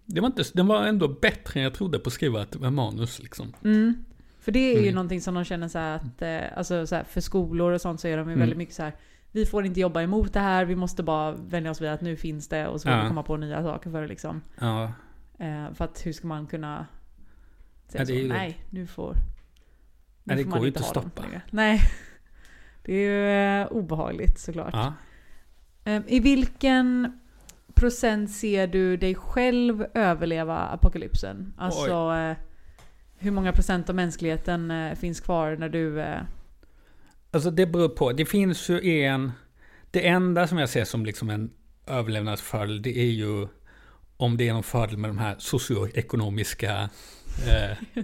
det 0.06 0.22
var, 0.22 0.28
inte, 0.28 0.44
den 0.54 0.68
var 0.68 0.86
ändå 0.86 1.08
bättre 1.08 1.60
än 1.60 1.64
jag 1.64 1.74
trodde 1.74 2.00
på 2.00 2.08
att 2.08 2.14
skriva 2.14 2.42
ett 2.42 2.62
manus 2.74 3.20
liksom. 3.20 3.54
Mm. 3.64 4.06
För 4.40 4.52
det 4.52 4.60
är 4.60 4.74
ju 4.76 4.82
Mm. 4.84 4.96
någonting 4.96 5.22
som 5.22 5.34
de 5.34 5.44
känner 5.44 5.68
så 5.68 5.80
att, 5.80 6.22
eh, 6.22 6.58
alltså 6.58 6.88
så 6.88 6.96
här, 6.96 7.04
för 7.04 7.22
skolor 7.22 7.72
och 7.72 7.82
sånt 7.82 8.00
så 8.02 8.08
är 8.08 8.18
de 8.18 8.28
ju 8.28 8.34
Mm. 8.34 8.40
väldigt 8.40 8.58
mycket 8.58 8.76
så 8.76 8.84
här. 8.84 8.94
Vi 9.32 9.46
får 9.46 9.66
inte 9.66 9.80
jobba 9.80 10.02
emot 10.02 10.34
det 10.34 10.40
här, 10.40 10.66
vi 10.66 10.76
måste 10.76 11.04
bara 11.04 11.32
vänja 11.32 11.72
oss 11.72 11.82
vid 11.82 11.90
att 11.90 12.02
nu 12.02 12.16
finns 12.16 12.48
det 12.48 12.68
och 12.68 12.82
så 12.82 12.88
får 12.88 12.98
Ja. 12.98 13.02
vi 13.04 13.08
komma 13.08 13.24
på 13.24 13.38
nya 13.38 13.64
saker 13.64 13.92
för 13.92 14.02
det 14.02 14.08
liksom. 14.08 14.42
Ja, 14.60 14.92
Eh, 15.40 15.74
för 15.74 15.86
att 15.86 16.06
hur 16.06 16.14
ska 16.14 16.28
man 16.28 16.48
kunna 16.48 16.86
säga 17.88 18.02
Ja, 18.02 18.06
det 18.16 18.22
så? 18.22 18.28
Nej, 18.34 18.58
nu 18.70 18.88
får... 18.88 19.16
Ja, 20.24 20.36
det 20.36 20.44
får 20.44 20.52
går 20.52 20.62
ju 20.62 20.68
inte 20.68 20.80
att 20.80 20.86
stoppa. 20.86 21.24
Nej. 21.52 21.82
Det 22.88 22.94
är 22.94 23.00
ju 23.00 23.30
eh, 23.62 23.68
obehagligt 23.68 24.40
såklart. 24.40 24.74
ja. 24.74 24.94
Eh, 25.84 26.02
I 26.08 26.20
vilken 26.20 27.20
procent 27.74 28.32
ser 28.32 28.68
du 28.68 28.98
dig 28.98 29.16
själv 29.16 29.86
överleva 29.94 30.58
apokalypsen? 30.58 31.54
Alltså 31.58 32.14
eh, 32.14 32.38
hur 33.18 33.32
många 33.32 33.52
procent 33.52 33.90
av 33.90 33.96
mänskligheten 33.96 34.72
eh, 34.72 34.96
finns 34.96 35.20
kvar 35.20 35.56
när 35.56 35.70
du... 35.70 36.16
Alltså 37.32 37.52
det 37.52 37.66
beror 37.66 37.90
på. 37.90 38.12
Det 38.12 38.26
finns 38.26 38.70
ju 38.70 39.02
en... 39.02 39.32
Det 39.92 40.08
enda 40.08 40.48
som 40.48 40.58
jag 40.58 40.70
ser 40.70 40.86
som 40.86 41.06
liksom 41.06 41.30
en 41.30 41.52
överlevnadsfördel 41.88 42.82
det 42.82 42.98
är 42.98 43.12
ju 43.12 43.48
om 44.18 44.38
det 44.38 44.50
är 44.50 44.54
någon 44.54 44.64
fördel 44.64 44.98
med 44.98 45.10
de 45.10 45.18
här 45.18 45.36
socioekonomiska... 45.40 46.90
Eh, 47.48 48.04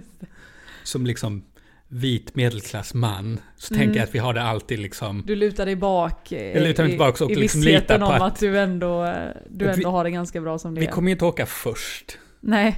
som 0.82 1.06
liksom 1.06 1.44
vit 1.88 2.34
medelklass 2.34 2.94
man. 2.94 3.40
Så 3.56 3.74
Mm. 3.74 3.86
tänker 3.86 4.00
jag 4.00 4.08
att 4.08 4.14
vi 4.14 4.18
har 4.18 4.34
det 4.34 4.42
alltid 4.42 4.78
liksom... 4.78 5.22
du 5.26 5.36
lutar 5.36 5.66
dig 5.66 5.76
bak 5.76 6.32
eh, 6.32 6.42
Jag 6.52 6.62
lutar 6.62 6.82
mig 6.82 6.90
i, 6.90 6.92
tillbaka 6.92 7.24
och 7.24 7.30
i 7.30 7.34
liksom 7.34 7.60
litar 7.62 7.98
på 7.98 8.04
om 8.04 8.12
att- 8.12 8.22
att, 8.22 8.40
du 8.40 8.58
ändå, 8.58 9.04
eh, 9.04 9.12
du 9.50 9.68
Att 9.68 9.76
vi- 9.76 9.80
ändå 9.80 9.90
har 9.90 10.04
det 10.04 10.10
ganska 10.10 10.40
bra 10.40 10.58
som 10.58 10.74
det 10.74 10.80
Vi 10.80 10.86
är. 10.86 10.90
kommer 10.90 11.08
ju 11.08 11.12
inte 11.12 11.24
åka 11.24 11.46
först. 11.46 12.18
Nej. 12.40 12.68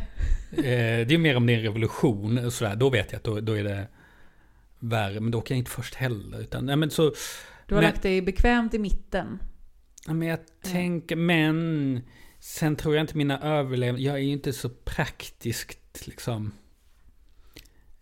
Eh, 0.56 0.62
det 1.06 1.12
är 1.14 1.18
mer 1.18 1.36
om 1.36 1.46
det 1.46 1.52
är 1.52 1.56
en 1.56 1.62
revolution 1.62 2.44
och 2.46 2.52
sådär. 2.52 2.76
Då 2.76 2.90
vet 2.90 3.12
jag 3.12 3.16
att 3.18 3.24
då, 3.24 3.40
då 3.40 3.52
är 3.52 3.64
det 3.64 3.86
värre. 4.78 5.20
Men 5.20 5.30
då 5.30 5.38
åker 5.38 5.54
jag 5.54 5.58
inte 5.58 5.70
först 5.70 5.94
heller. 5.94 6.40
Utan, 6.40 6.66
nej, 6.66 6.76
men 6.76 6.90
så, 6.90 7.02
Du 7.66 7.74
har 7.74 7.82
Men- 7.82 7.90
lagt 7.90 8.02
dig 8.02 8.22
bekvämt 8.22 8.74
i 8.74 8.78
mitten. 8.78 9.38
Ja, 10.06 10.12
men 10.14 10.28
jag 10.28 10.38
tänker, 10.62 11.16
men 11.16 12.00
sen 12.40 12.76
tror 12.76 12.94
jag 12.94 13.02
inte 13.02 13.16
mina 13.16 13.40
överlevnader, 13.40 14.04
jag 14.06 14.14
är 14.14 14.18
ju 14.20 14.32
inte 14.32 14.52
så 14.52 14.68
praktiskt 14.68 16.06
liksom 16.06 16.52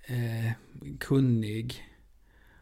eh, 0.06 0.52
kunnig. 1.00 1.84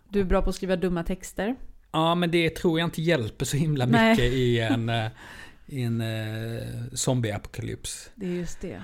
Du 0.09 0.20
är 0.20 0.24
bra 0.24 0.42
på 0.42 0.50
att 0.50 0.57
skriva 0.57 0.76
dumma 0.76 1.02
texter. 1.05 1.57
Ja, 1.92 2.14
men 2.14 2.31
det 2.31 2.50
tror 2.57 2.78
jag 2.78 2.87
inte 2.87 3.02
hjälper 3.02 3.44
så 3.44 3.57
himla 3.57 3.87
Nej. 3.87 4.11
mycket 4.11 4.24
i 4.33 4.59
en, 4.70 4.88
eh, 4.88 5.07
i 5.66 5.83
en 5.83 6.00
eh, 6.00 6.62
zombieapokalyps. 6.92 8.11
Det 8.14 8.26
är 8.26 8.31
just 8.31 8.61
det. 8.61 8.83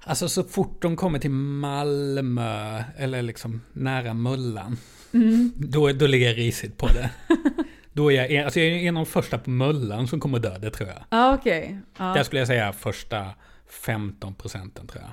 Alltså 0.00 0.28
så 0.28 0.44
fort 0.44 0.82
de 0.82 0.96
kommer 0.96 1.18
till 1.18 1.30
Malmö, 1.30 2.82
eller 2.96 3.22
liksom 3.22 3.60
nära 3.72 4.14
Mullan, 4.14 4.76
Mm. 5.12 5.52
då, 5.56 5.92
då 5.92 6.06
ligger 6.06 6.26
jag 6.26 6.36
risigt 6.38 6.76
på 6.76 6.86
det. 6.86 7.10
då 7.92 8.12
är 8.12 8.16
jag, 8.16 8.30
en- 8.30 8.44
alltså 8.44 8.60
jag 8.60 8.68
är 8.68 8.88
en 8.88 8.96
av 8.96 9.04
de 9.04 9.10
första 9.10 9.38
på 9.38 9.50
Mullan 9.50 10.08
som 10.08 10.20
kommer 10.20 10.38
dö, 10.38 10.58
det 10.58 10.70
tror 10.70 10.88
jag. 10.88 11.04
Ja, 11.10 11.34
okej. 11.34 11.78
Ja. 11.98 12.04
Där 12.04 12.22
skulle 12.22 12.38
jag 12.40 12.48
säga 12.48 12.72
första 12.72 13.26
15 13.70 14.34
procenten 14.34 14.86
tror 14.86 15.02
jag. 15.02 15.12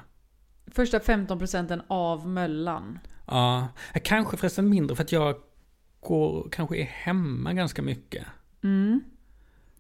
Första 0.76 1.00
15 1.00 1.40
procenten 1.40 1.82
av 1.88 2.28
möllan. 2.28 3.00
Ja, 3.28 3.68
kanske 4.04 4.38
förresten 4.38 4.70
mindre 4.70 4.96
för 4.96 5.04
att 5.04 5.12
jag 5.12 5.36
går, 6.00 6.50
kanske 6.52 6.78
är 6.78 6.84
hemma 6.84 7.54
ganska 7.54 7.82
mycket. 7.82 8.26
Mm. 8.64 9.04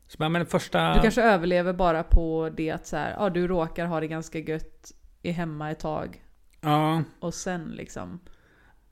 Så 0.07 0.17
bara, 0.17 0.29
men 0.29 0.45
första... 0.45 0.93
Du 0.93 1.01
kanske 1.01 1.21
överlever 1.21 1.73
bara 1.73 2.03
på 2.03 2.49
det 2.57 2.71
att 2.71 2.87
så 2.87 2.97
här, 2.97 3.15
ja, 3.19 3.29
du 3.29 3.47
råkar 3.47 3.85
ha 3.85 3.99
det 3.99 4.07
ganska 4.07 4.39
gött, 4.39 4.91
är 5.23 5.31
hemma 5.31 5.71
ett 5.71 5.79
tag 5.79 6.21
Ja, 6.61 7.03
och 7.19 7.33
sen 7.33 7.65
liksom. 7.65 8.19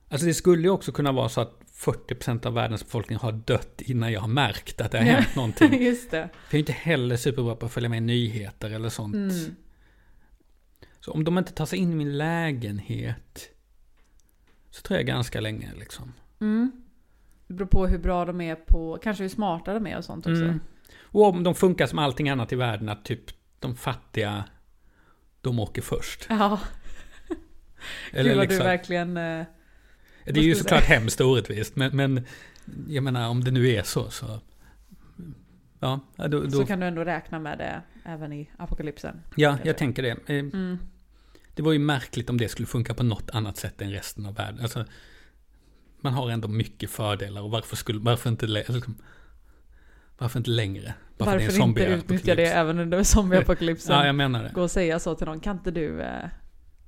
alltså 0.08 0.26
det 0.26 0.34
skulle 0.34 0.62
ju 0.62 0.70
också 0.70 0.92
kunna 0.92 1.12
vara 1.12 1.28
så 1.28 1.40
att 1.40 1.60
40% 1.74 2.46
av 2.46 2.54
världens 2.54 2.84
befolkning 2.84 3.18
har 3.18 3.32
dött 3.32 3.80
innan 3.80 4.12
jag 4.12 4.20
har 4.20 4.28
märkt 4.28 4.80
att 4.80 4.92
det 4.92 4.98
har 4.98 5.04
hänt 5.10 5.36
någonting. 5.36 5.82
Just 5.82 6.10
det. 6.10 6.28
För 6.32 6.38
jag 6.48 6.54
är 6.54 6.58
inte 6.58 6.72
heller 6.72 7.16
superbra 7.16 7.56
på 7.56 7.66
att 7.66 7.72
följa 7.72 7.88
med 7.88 7.96
i 7.96 8.00
nyheter 8.00 8.70
eller 8.70 8.88
sånt. 8.88 9.14
Mm. 9.14 9.56
Så 11.04 11.12
om 11.12 11.24
de 11.24 11.38
inte 11.38 11.52
tar 11.52 11.66
sig 11.66 11.78
in 11.78 11.92
i 11.92 11.94
min 11.96 12.18
lägenhet 12.18 13.50
så 14.70 14.82
tror 14.82 14.98
jag 14.98 15.06
ganska 15.06 15.40
länge 15.40 15.72
liksom. 15.74 16.12
Mm. 16.40 16.72
Det 17.46 17.54
beror 17.54 17.68
på 17.68 17.86
hur 17.86 17.98
bra 17.98 18.24
de 18.24 18.40
är 18.40 18.54
på, 18.54 18.98
kanske 19.02 19.24
hur 19.24 19.28
smarta 19.28 19.74
de 19.74 19.86
är 19.86 19.96
och 19.96 20.04
sånt 20.04 20.26
också. 20.26 20.42
Mm. 20.44 20.60
Och 21.00 21.24
om 21.24 21.42
de 21.42 21.54
funkar 21.54 21.86
som 21.86 21.98
allting 21.98 22.28
annat 22.28 22.52
i 22.52 22.56
världen, 22.56 22.88
att 22.88 23.04
typ 23.04 23.20
de 23.58 23.76
fattiga, 23.76 24.44
de 25.40 25.58
åker 25.58 25.82
först. 25.82 26.26
Ja, 26.28 26.60
Eller 28.12 28.30
gud 28.30 28.36
vad 28.36 28.44
liksom, 28.44 28.58
du 28.58 28.64
verkligen... 28.64 29.16
eh, 29.16 29.46
det 30.24 30.40
är 30.40 30.44
ju 30.44 30.54
såklart 30.54 30.84
hemskt 30.84 31.20
orättvist, 31.20 31.76
men, 31.76 31.96
men 31.96 32.26
jag 32.88 33.04
menar 33.04 33.28
om 33.28 33.44
det 33.44 33.50
nu 33.50 33.68
är 33.70 33.82
så 33.82 34.10
så... 34.10 34.40
Ja, 35.80 36.00
då, 36.16 36.26
då, 36.26 36.50
Så 36.50 36.66
kan 36.66 36.80
du 36.80 36.86
ändå 36.86 37.04
räkna 37.04 37.38
med 37.38 37.58
det 37.58 37.82
även 38.04 38.32
i 38.32 38.50
apokalypsen. 38.56 39.20
ja 39.36 39.48
kanske. 39.50 39.68
jag 39.68 39.78
tänker 39.78 40.02
det. 40.02 40.10
Eh, 40.10 40.38
Mm. 40.38 40.78
Det 41.54 41.62
var 41.62 41.72
ju 41.72 41.78
märkligt 41.78 42.30
om 42.30 42.38
det 42.38 42.48
skulle 42.48 42.66
funka 42.66 42.94
på 42.94 43.02
något 43.02 43.30
annat 43.30 43.56
sätt 43.56 43.82
än 43.82 43.90
resten 43.90 44.26
av 44.26 44.34
världen. 44.34 44.60
Alltså, 44.60 44.84
man 46.00 46.12
har 46.12 46.30
ändå 46.30 46.48
mycket 46.48 46.90
fördelar 46.90 47.42
och 47.42 47.50
varför, 47.50 47.76
skulle, 47.76 47.98
varför, 48.00 48.30
inte, 48.30 48.46
liksom, 48.46 48.94
varför 50.18 50.38
inte 50.40 50.50
längre? 50.50 50.94
Bara 51.18 51.30
för 51.30 51.38
det 51.38 51.44
är 51.44 51.48
en 51.48 51.58
Varför 51.58 51.68
inte 51.68 51.84
utnyttja 51.84 52.34
det 52.34 52.46
även 52.46 52.78
under 52.78 53.02
zombieapokalypsen? 53.02 53.96
Ja, 53.96 54.06
jag 54.06 54.14
menar 54.14 54.42
det. 54.42 54.50
Gå 54.54 54.62
och 54.62 54.70
säga 54.70 54.98
så 54.98 55.14
till 55.14 55.26
någon, 55.26 55.40
kan 55.40 55.56
inte 55.56 55.70
du... 55.70 56.00
eh, 56.02 56.28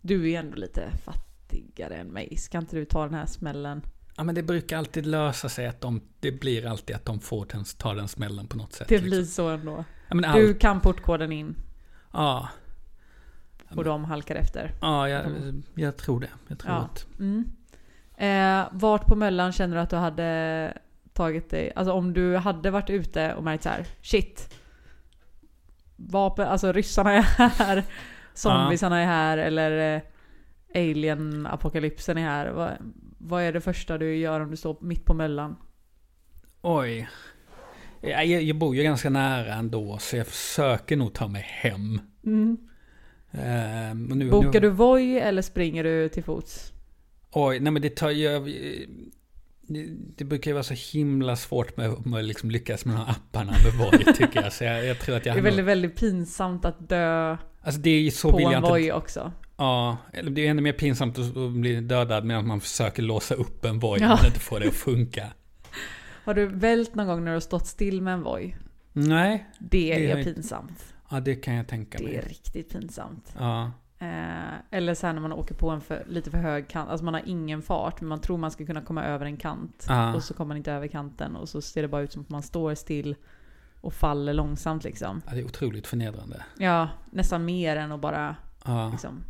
Du 0.01 0.23
är 0.23 0.27
ju 0.29 0.35
ändå 0.35 0.57
lite 0.57 0.91
fattigare 1.05 1.95
än 1.95 2.07
mig, 2.07 2.37
ska 2.37 2.59
inte 2.59 2.77
du 2.77 2.85
ta 2.85 3.05
den 3.05 3.15
här 3.15 3.27
smällen? 3.27 3.83
Ja, 4.17 4.25
men 4.25 4.35
det 4.35 4.43
brukar 4.43 4.79
alltid 4.79 5.07
lösa 5.07 5.49
sig 5.49 5.67
att 5.67 5.81
de, 5.81 6.01
det 6.21 6.33
blir 6.33 6.67
alltid 6.67 6.97
att 6.97 7.05
de 7.05 7.21
får 7.21 7.47
den, 7.53 7.65
ta 7.79 7.95
den 7.95 8.09
smällen 8.09 8.47
på 8.49 8.57
något 8.57 8.73
sätt. 8.73 8.89
Det 8.89 8.95
liksom. 8.95 9.11
blir 9.11 9.25
så 9.25 9.49
ändå. 9.49 9.85
ja, 10.09 10.15
men 10.15 10.35
Du 10.41 10.55
kan 10.55 10.81
portkoden 10.81 11.33
in. 11.33 11.57
Ja, 12.13 12.49
och 13.71 13.85
de 13.85 14.05
halkar 14.05 14.35
efter. 14.35 14.73
ja 14.81 15.09
jag, 15.09 15.25
jag 15.75 15.97
tror 15.97 16.21
det. 16.21 16.29
Jag 16.49 16.59
tror 16.59 16.75
Ja. 16.75 16.79
att... 16.81 17.07
Mm. 17.19 17.45
Eh, 18.19 18.69
vart 18.73 19.07
på 19.07 19.17
Möllan 19.17 19.53
känner 19.53 19.77
du 19.77 19.83
att 19.83 19.91
du 19.91 19.97
hade 19.97 20.73
tagit 21.13 21.51
dig, 21.51 21.73
alltså 21.77 21.93
om 21.93 22.13
du 22.13 22.37
hade 22.37 22.71
varit 22.71 22.91
ute 22.91 23.35
och 23.35 23.45
märkt 23.45 23.63
så 23.63 23.69
här, 23.69 23.87
shit. 24.03 24.55
Vapen, 25.97 26.49
alltså 26.49 26.73
ryssarna 26.73 27.13
är 27.13 27.21
här, 27.49 27.85
zombiesarna 28.35 29.01
är 29.01 29.07
här 29.07 29.39
eller 29.39 29.95
eh, 29.97 30.03
alien-apokalypsen 30.75 32.19
är 32.19 32.23
här. 32.23 32.51
Vad, 32.51 32.71
vad 33.19 33.43
är 33.43 33.53
det 33.53 33.61
första 33.61 33.99
du 33.99 34.17
gör 34.17 34.41
om 34.41 34.51
du 34.51 34.57
står 34.57 34.77
mitt 34.81 35.05
på 35.05 35.15
Möllan? 35.15 35.57
Oj. 36.63 37.09
Ja, 38.01 38.23
Jag, 38.23 38.43
jag 38.43 38.57
bor 38.59 38.77
ju 38.77 38.83
ganska 38.83 39.11
nära 39.11 39.55
ändå, 39.55 39.99
så 39.99 40.17
jag 40.17 40.27
försöker 40.27 40.97
nog 40.97 41.15
ta 41.15 41.29
mig 41.29 41.43
hem. 41.49 42.01
Ehm, 43.43 44.05
nu, 44.05 44.31
Bokar 44.31 44.53
nu, 44.53 44.61
du 44.61 44.69
Voi 44.69 45.19
eller 45.19 45.43
springer 45.43 45.85
du 45.85 46.09
till 46.09 46.25
fots? 46.25 46.73
Oj, 47.33 47.61
nej 47.61 47.73
men 47.73 47.83
det 47.83 47.97
tar 47.97 48.11
ju... 48.11 48.29
Det, 49.69 49.87
det 50.17 50.25
brukar 50.25 50.51
ju 50.51 50.53
vara 50.53 50.63
så 50.65 50.75
himla 50.99 51.37
svårt 51.37 51.77
med, 51.77 52.07
med 52.07 52.19
att 52.19 52.25
liksom 52.25 52.51
lyckas 52.51 52.85
med 52.85 52.95
de 52.95 52.99
här 52.99 53.11
apparna 53.11 53.53
med 53.53 53.73
Voi 53.73 54.05
tycker 54.15 54.43
jag. 54.43 54.53
Så 54.53 54.65
jag, 54.65 54.85
jag 54.87 54.99
tror 54.99 55.17
att 55.17 55.27
jag... 55.27 55.35
Det 55.37 55.39
är 55.39 55.43
nog- 55.43 55.45
väldigt, 55.45 55.65
väldigt 55.65 55.97
pinsamt 55.97 56.65
att 56.65 56.89
dö 56.89 57.37
alltså 57.61 57.81
det 57.81 57.91
är 57.91 58.11
så 58.11 58.31
på 58.33 58.39
en. 58.39 58.63
Voi 58.63 58.93
också. 58.93 59.33
Ja, 59.57 59.97
eller 60.13 60.31
det 60.31 60.47
är 60.47 60.51
ännu 60.51 60.63
mer 60.63 60.73
pinsamt 60.73 61.19
att 61.19 61.35
bli 61.53 61.81
dödad 61.81 62.25
medan 62.25 62.47
man 62.47 62.61
försöker 62.61 63.03
låsa 63.03 63.35
upp 63.35 63.65
en 63.65 63.79
Voi 63.79 63.99
Ja. 64.01 64.19
och 64.21 64.27
inte 64.27 64.41
få 64.41 64.59
det 64.59 64.69
att 64.69 64.75
funka. 64.75 65.27
Har 66.25 66.35
du 66.35 66.47
vält 66.47 66.95
någon 66.95 67.07
gång 67.07 67.25
när 67.25 67.31
du 67.31 67.37
har 67.37 67.41
stått 67.41 67.67
still 67.67 68.03
med 68.03 68.15
en 68.15 68.23
Voi? 68.23 68.55
Nej, 68.93 69.47
Det, 69.59 69.95
Det 69.95 70.11
är 70.11 70.25
pinsamt. 70.25 70.95
Ja 71.11 71.21
det 71.21 71.35
kan 71.35 71.55
jag 71.55 71.69
tänka 71.69 71.99
Det 71.99 72.05
är 72.05 72.23
mig. 72.23 72.29
riktigt 72.31 72.73
pinsamt. 72.73 73.35
Ja, 73.39 73.73
Eh, 73.99 74.55
eller 74.71 74.95
så 74.95 75.07
här 75.07 75.15
när 75.15 75.21
man 75.21 75.33
åker 75.33 75.55
på 75.55 75.71
en 75.71 75.81
för, 75.81 76.05
lite 76.09 76.31
för 76.31 76.39
hög 76.39 76.69
kant, 76.69 76.91
alltså 76.91 77.05
man 77.05 77.15
har 77.15 77.23
ingen 77.27 77.63
fart 77.63 78.01
men 78.01 78.09
man 78.09 78.21
tror 78.21 78.39
man 78.39 78.51
ska 78.51 78.67
kunna 78.67 78.81
komma 78.83 79.05
över 79.05 79.27
en 79.27 79.37
kant. 79.37 79.85
Ja. 79.89 80.15
Och 80.15 80.23
så 80.25 80.35
kommer 80.35 80.49
man 80.49 80.57
inte 80.57 80.73
över 80.73 80.87
kanten 80.87 81.37
och 81.37 81.49
så 81.49 81.63
ser 81.63 81.83
det 81.83 81.89
bara 81.89 82.03
ut 82.03 82.13
som 82.13 82.23
att 82.23 82.29
man 82.29 82.43
står 82.43 82.75
still 82.75 83.17
och 83.81 83.95
faller 83.95 84.33
långsamt 84.33 84.85
liksom. 84.85 85.23
ja, 85.27 85.33
det 85.35 85.41
är 85.41 85.45
otroligt 85.45 85.87
förnedrande. 85.87 86.43
Ja, 86.59 86.89
nästan 87.11 87.45
mer 87.45 87.77
än 87.77 87.93
att 87.93 88.01
bara 88.01 88.37
Ja. 88.65 88.89
liksom. 88.91 89.23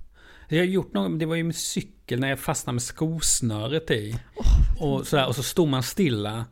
Jag 0.49 0.59
har 0.59 0.65
gjort 0.65 0.93
något, 0.95 1.19
det 1.19 1.27
var 1.27 1.35
ju 1.37 1.45
med 1.45 1.57
cykel 1.57 2.21
när 2.21 2.29
jag 2.29 2.39
fastnade 2.41 2.75
med 2.75 2.83
skosnöret 2.83 3.91
i. 3.91 4.19
och, 4.81 5.07
sådär, 5.07 5.29
och 5.29 5.37
så 5.37 5.43
stod 5.43 5.69
man 5.69 5.83
stilla. 5.83 6.45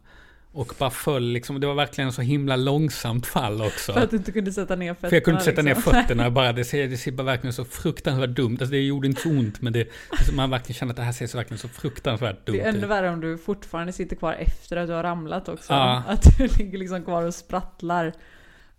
Och 0.54 0.74
bara 0.78 0.90
föll 0.90 1.22
liksom. 1.24 1.60
Det 1.60 1.66
var 1.66 1.74
verkligen 1.74 2.12
så 2.12 2.22
himla 2.22 2.56
långsamt 2.56 3.26
fall 3.26 3.62
också. 3.62 3.92
För 3.92 4.00
att 4.00 4.10
du 4.10 4.16
inte 4.16 4.32
kunde 4.32 4.52
sätta 4.52 4.76
ner 4.76 4.94
fötterna. 4.94 5.08
För 5.10 5.16
jag 5.16 5.24
kunde 5.24 5.40
inte 5.40 5.50
sätta 5.50 5.62
ner 5.62 5.74
liksom. 5.74 5.92
fötterna. 5.92 6.30
Bara, 6.30 6.52
det, 6.52 6.64
ser, 6.64 6.88
det 6.88 6.96
ser 6.96 7.12
bara 7.12 7.22
verkligen 7.22 7.52
så 7.52 7.64
fruktansvärt 7.64 8.30
dumt 8.30 8.56
Alltså 8.60 8.70
det 8.72 8.80
gjorde 8.80 9.06
inte 9.08 9.20
så 9.22 9.28
ont. 9.28 9.60
Men 9.62 9.72
det, 9.72 9.88
alltså 10.10 10.34
man 10.34 10.50
verkligen 10.50 10.74
känner 10.74 10.92
att 10.92 10.96
det 10.96 11.02
här 11.02 11.12
ser 11.12 11.26
så 11.26 11.36
verkligen 11.38 11.58
så 11.58 11.68
fruktansvärt 11.68 12.46
dumt 12.46 12.56
Det 12.56 12.60
är 12.62 12.68
ännu 12.68 12.78
ut. 12.78 12.84
värre 12.84 13.10
om 13.10 13.20
du 13.20 13.38
fortfarande 13.38 13.92
sitter 13.92 14.16
kvar 14.16 14.32
efter 14.32 14.76
att 14.76 14.86
du 14.88 14.92
har 14.92 15.02
ramlat 15.02 15.48
också. 15.48 15.72
Ja. 15.72 16.02
Att 16.08 16.38
du 16.38 16.46
ligger 16.58 16.78
liksom 16.78 17.04
kvar 17.04 17.22
och 17.22 17.34
sprattlar. 17.34 18.06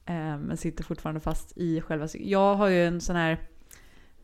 Eh, 0.05 0.13
men 0.38 0.57
sitter 0.57 0.83
fortfarande 0.83 1.21
fast 1.21 1.57
i 1.57 1.81
själva. 1.81 2.07
Jag 2.13 2.55
har 2.55 2.67
ju 2.67 2.88
en 2.88 3.01
sån 3.01 3.15
här... 3.15 3.38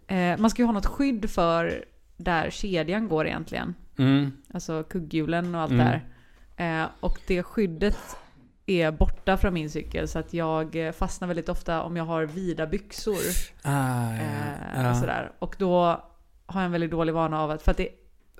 Eh, 0.07 0.37
man 0.37 0.49
ska 0.49 0.61
ju 0.61 0.65
ha 0.65 0.73
något 0.73 0.85
skydd 0.85 1.29
för 1.29 1.85
där 2.17 2.49
kedjan 2.49 3.07
går 3.07 3.27
egentligen. 3.27 3.75
Mm. 3.97 4.31
Alltså 4.53 4.83
kugghjulen 4.83 5.55
och 5.55 5.61
allt 5.61 5.71
Mm. 5.71 5.85
där. 5.85 6.05
Eh, 6.62 6.86
och 7.00 7.19
det 7.28 7.43
skyddet 7.43 8.17
är 8.65 8.91
borta 8.91 9.38
från 9.38 9.54
min 9.54 9.69
cykel 9.69 10.08
så 10.08 10.19
att 10.19 10.34
jag 10.34 10.95
fastnar 10.95 11.28
väldigt 11.28 11.50
ofta 11.50 11.82
om 11.84 11.97
jag 11.97 12.04
har 12.06 12.26
vida 12.26 12.67
byxor. 12.67 13.17
Ah, 13.63 14.13
Eh, 14.13 14.84
ja. 14.84 14.95
sådär. 14.95 15.32
Och 15.39 15.56
då 15.60 15.76
har 16.45 16.62
jag 16.62 16.65
en 16.65 16.71
väldigt 16.71 16.91
dålig 16.91 17.13
vana 17.13 17.41
av 17.41 17.52
att, 17.52 17.62
för 17.62 17.71
att 17.71 17.78
det, 17.78 17.89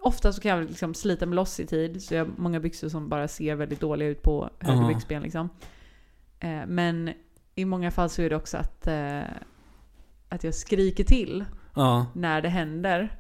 ofta 0.02 0.34
så 0.34 0.42
kan 0.42 0.52
jag 0.52 0.70
liksom 0.70 0.94
slita 0.94 1.26
mig 1.26 1.36
loss 1.36 1.60
i 1.60 1.66
tid, 1.66 2.04
så 2.04 2.14
jag 2.14 2.26
har 2.26 2.32
många 2.38 2.60
byxor 2.60 2.90
som 2.90 3.10
bara 3.10 3.28
ser 3.28 3.56
väldigt 3.56 3.80
dåliga 3.80 4.10
ut 4.10 4.22
på 4.22 4.50
höger 4.60 4.82
Ja. 4.82 4.88
byxben 4.88 5.22
liksom. 5.24 5.50
Eh, 6.40 6.66
men 6.68 7.14
i 7.56 7.66
många 7.66 7.92
fall 7.92 8.10
så 8.10 8.22
är 8.22 8.30
det 8.30 8.36
också 8.36 8.58
att, 8.58 8.88
eh, 8.88 9.22
att 10.30 10.44
jag 10.44 10.56
skriker 10.56 11.04
till 11.04 11.46
ja. 11.76 12.06
när 12.14 12.42
det 12.42 12.50
händer. 12.50 13.18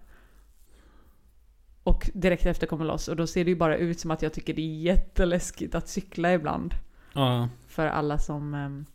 Och 1.83 2.09
direkt 2.13 2.45
efter 2.45 2.67
kommer 2.67 2.85
loss. 2.85 3.07
Och 3.07 3.15
då 3.15 3.27
ser 3.27 3.43
det 3.45 3.49
ju 3.51 3.55
bara 3.57 3.77
ut 3.77 3.99
som 3.99 4.11
att 4.11 4.21
jag 4.21 4.33
tycker 4.33 4.53
det 4.53 4.61
är 4.61 4.81
jätteläskigt 4.81 5.75
att 5.75 5.87
cykla 5.87 6.33
ibland. 6.33 6.75
ja. 7.13 7.49
För 7.67 7.87
alla 7.87 8.17
som, 8.17 8.53
ehm, 8.53 8.85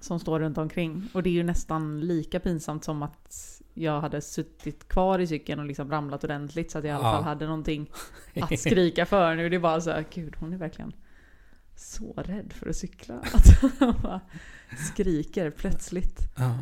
som 0.00 0.20
står 0.20 0.40
runt 0.40 0.58
omkring. 0.58 1.08
Och 1.14 1.22
det 1.22 1.28
är 1.30 1.34
ju 1.34 1.42
nästan 1.42 2.00
lika 2.00 2.40
pinsamt 2.40 2.84
som 2.84 3.02
att 3.02 3.60
jag 3.74 4.00
hade 4.00 4.20
suttit 4.20 4.88
kvar 4.88 5.18
i 5.18 5.26
cykeln 5.26 5.60
och 5.60 5.66
liksom 5.66 5.90
ramlat 5.90 6.24
ordentligt 6.24 6.70
så 6.70 6.78
att 6.78 6.84
jag 6.84 6.90
i 6.92 6.94
alla 6.96 7.08
Ja. 7.08 7.12
fall 7.12 7.24
hade 7.24 7.44
någonting 7.46 7.90
att 8.40 8.58
skrika 8.60 9.06
för. 9.06 9.34
Nu 9.34 9.46
är 9.46 9.50
det 9.50 9.58
bara 9.58 9.80
så 9.80 9.90
här, 9.90 10.04
gud 10.14 10.36
hon 10.38 10.52
är 10.52 10.56
verkligen 10.56 10.92
så 11.76 12.12
rädd 12.16 12.52
för 12.52 12.68
att 12.68 12.76
cykla. 12.76 13.14
Att 13.34 13.60
hon 13.80 13.94
bara 14.02 14.20
skriker 14.92 15.50
plötsligt. 15.50 16.18
ja. 16.36 16.54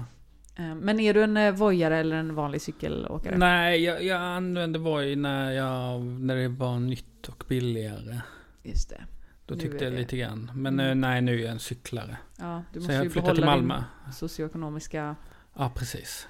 Eh, 0.59 0.75
Men 0.75 1.01
är 1.01 1.15
du 1.15 1.23
en 1.25 1.37
eh, 1.37 1.53
vojare 1.53 1.97
eller 1.99 2.17
en 2.17 2.35
vanlig 2.35 2.63
cykelåkare? 2.63 3.37
Nej, 3.37 3.85
jag, 3.85 4.05
jag 4.05 4.21
använde 4.23 4.79
Voi 4.79 5.17
när, 5.17 5.51
jag, 5.53 6.01
när 6.05 6.37
det 6.37 6.49
var 6.49 6.79
nytt 6.79 7.29
och 7.29 7.45
billigare. 7.49 8.21
Just 8.63 8.89
det. 8.91 9.01
Då 9.47 9.55
Nu 9.55 9.61
tyckte 9.61 9.85
jag 9.85 9.93
det- 9.93 9.99
lite 9.99 10.17
grann. 10.17 10.51
Men 10.55 10.75
Mm. 10.81 10.89
eh, 10.91 10.95
nej, 11.09 11.21
nu 11.23 11.35
är 11.41 11.43
jag 11.43 11.51
en 11.53 11.59
cyklare. 11.59 12.17
Ja, 12.39 12.63
du 12.73 12.81
Så 12.81 12.87
måste 12.87 12.93
ju 12.97 13.03
jag 13.03 13.13
flyttade 13.13 13.35
till 13.35 13.45
Malmö. 13.45 13.83
din 14.05 14.13
socioekonomiska 14.13 15.17
Ja, 15.57 15.73
precis. 15.75 16.29